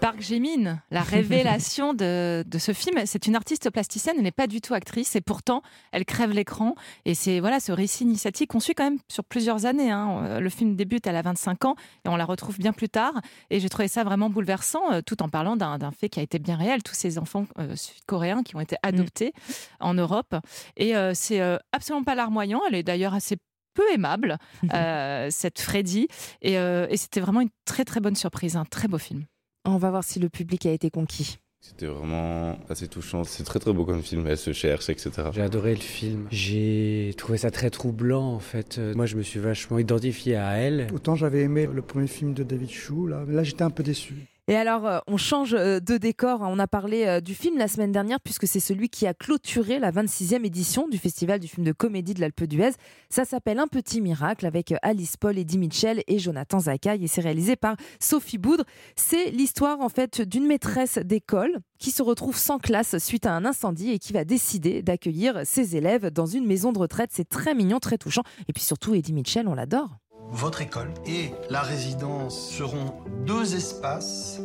[0.00, 3.00] Park Jimin, la révélation de, de ce film.
[3.04, 6.74] C'est une artiste plasticienne, elle n'est pas du tout actrice et pourtant elle crève l'écran.
[7.04, 9.90] Et c'est voilà ce récit initiatique qu'on suit quand même sur plusieurs années.
[9.90, 10.22] hein.
[10.24, 11.74] Euh, Le film débute, elle a 25 ans
[12.06, 13.12] et on la retrouve bien plus tard.
[13.50, 16.38] Et j'ai trouvé ça vraiment bouleversant, euh, tout en parlant d'un fait qui a été
[16.38, 16.82] bien réel.
[16.82, 19.34] Tous ces enfants euh, sud-coréens qui ont été adoptés
[19.80, 20.34] en Europe.
[20.78, 22.62] Et euh, c'est euh, absolument pas larmoyant.
[22.68, 23.36] Elle est d'ailleurs assez
[23.74, 24.38] peu aimable,
[25.30, 26.08] cette Freddy.
[26.40, 29.24] Et, et c'était vraiment une très très bonne surprise, un très beau film.
[29.64, 31.38] On va voir si le public a été conquis.
[31.60, 33.24] C'était vraiment assez touchant.
[33.24, 34.26] C'est très très beau comme film.
[34.26, 35.10] Elle se cherche, etc.
[35.34, 36.26] J'ai adoré le film.
[36.30, 38.78] J'ai trouvé ça très troublant en fait.
[38.78, 40.88] Euh, Moi je me suis vachement identifié à elle.
[40.94, 44.14] Autant j'avais aimé le premier film de David Chou, là, là j'étais un peu déçu.
[44.50, 46.40] Et alors, euh, on change euh, de décor.
[46.40, 49.78] On a parlé euh, du film la semaine dernière, puisque c'est celui qui a clôturé
[49.78, 52.72] la 26e édition du Festival du film de comédie de l'Alpe d'Huez.
[53.10, 57.04] Ça s'appelle Un petit miracle avec Alice Paul, Eddie Mitchell et Jonathan Zakaï.
[57.04, 58.64] Et c'est réalisé par Sophie Boudre.
[58.96, 63.44] C'est l'histoire, en fait, d'une maîtresse d'école qui se retrouve sans classe suite à un
[63.44, 67.10] incendie et qui va décider d'accueillir ses élèves dans une maison de retraite.
[67.12, 68.22] C'est très mignon, très touchant.
[68.48, 70.00] Et puis surtout, Eddie Mitchell, on l'adore.
[70.32, 72.94] Votre école et la résidence seront
[73.26, 74.40] deux espaces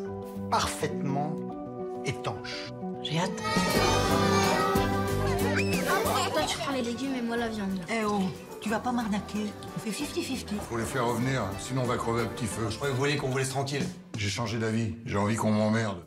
[0.50, 1.36] parfaitement
[2.06, 2.74] étanches.
[3.04, 3.32] J'ai hâte.
[6.34, 7.80] Toi, tu prends les légumes et moi la viande.
[7.90, 8.24] Eh oh,
[8.62, 9.46] tu vas pas m'arnaquer.
[9.76, 10.60] On fait 50-50.
[10.70, 12.64] Faut les faire revenir, sinon on va crever à petit feu.
[12.70, 13.86] Je croyais que vous vouliez qu'on vous laisse tranquille.
[14.18, 15.98] J'ai changé d'avis, j'ai envie qu'on m'emmerde.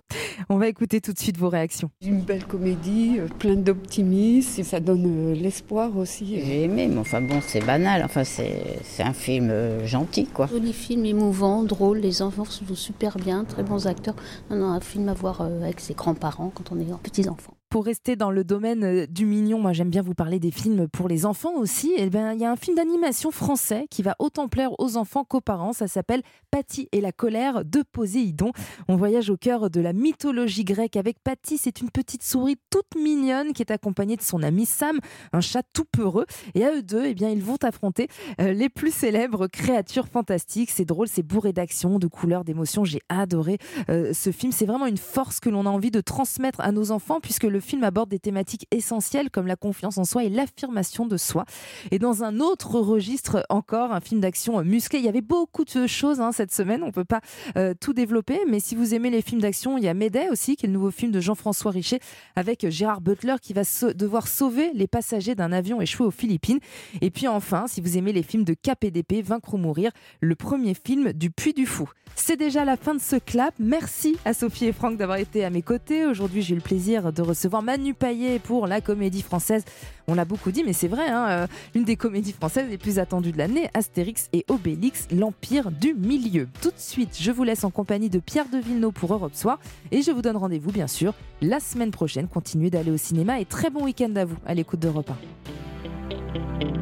[0.48, 1.90] On va écouter tout de suite vos réactions.
[2.00, 6.40] Une belle comédie, euh, pleine d'optimisme, et ça donne euh, l'espoir aussi.
[6.40, 8.02] J'ai aimé, mais enfin bon, c'est banal.
[8.04, 10.46] Enfin, c'est c'est un film euh, gentil, quoi.
[10.46, 14.16] Joli film, émouvant, drôle, les enfants se jouent super bien, très bons acteurs.
[14.50, 17.57] Non, non, un film à voir avec ses grands-parents quand on est petits-enfants.
[17.70, 20.88] Pour rester dans le domaine euh, du mignon, moi j'aime bien vous parler des films
[20.88, 21.92] pour les enfants aussi.
[21.98, 25.22] Et ben il y a un film d'animation français qui va autant plaire aux enfants
[25.22, 25.74] qu'aux parents.
[25.74, 28.52] Ça s'appelle Patty et la colère de Poséidon.
[28.88, 31.58] On voyage au cœur de la mythologie grecque avec Patty.
[31.58, 34.98] C'est une petite souris toute mignonne qui est accompagnée de son ami Sam,
[35.34, 36.24] un chat tout peureux.
[36.54, 38.08] Et à eux deux, eh bien ils vont affronter
[38.40, 40.70] euh, les plus célèbres créatures fantastiques.
[40.70, 42.84] C'est drôle, c'est bourré d'action, de couleurs, d'émotions.
[42.86, 43.58] J'ai adoré
[43.90, 44.52] euh, ce film.
[44.52, 47.57] C'est vraiment une force que l'on a envie de transmettre à nos enfants puisque le
[47.60, 51.44] film aborde des thématiques essentielles comme la confiance en soi et l'affirmation de soi.
[51.90, 54.98] Et dans un autre registre encore, un film d'action musclé.
[54.98, 56.82] Il y avait beaucoup de choses hein, cette semaine.
[56.82, 57.20] On peut pas
[57.56, 60.56] euh, tout développer, mais si vous aimez les films d'action, il y a Médée aussi,
[60.56, 62.00] qui est le nouveau film de Jean-François Richet
[62.36, 63.62] avec Gérard Butler qui va
[63.94, 66.58] devoir sauver les passagers d'un avion échoué aux Philippines.
[67.00, 69.90] Et puis enfin, si vous aimez les films de KPDP, Vaincre ou mourir,
[70.20, 71.88] le premier film du Puy du Fou.
[72.14, 73.54] C'est déjà la fin de ce clap.
[73.58, 76.04] Merci à Sophie et Franck d'avoir été à mes côtés.
[76.04, 79.64] Aujourd'hui, j'ai eu le plaisir de recevoir Manu Payet pour la comédie française.
[80.06, 82.98] On l'a beaucoup dit, mais c'est vrai, hein, euh, l'une des comédies françaises les plus
[82.98, 86.48] attendues de l'année, Astérix et Obélix, l'Empire du Milieu.
[86.62, 89.58] Tout de suite, je vous laisse en compagnie de Pierre de Villeneuve pour Europe Soir
[89.90, 92.28] et je vous donne rendez-vous, bien sûr, la semaine prochaine.
[92.28, 96.77] Continuez d'aller au cinéma et très bon week-end à vous à l'écoute d'Europe 1.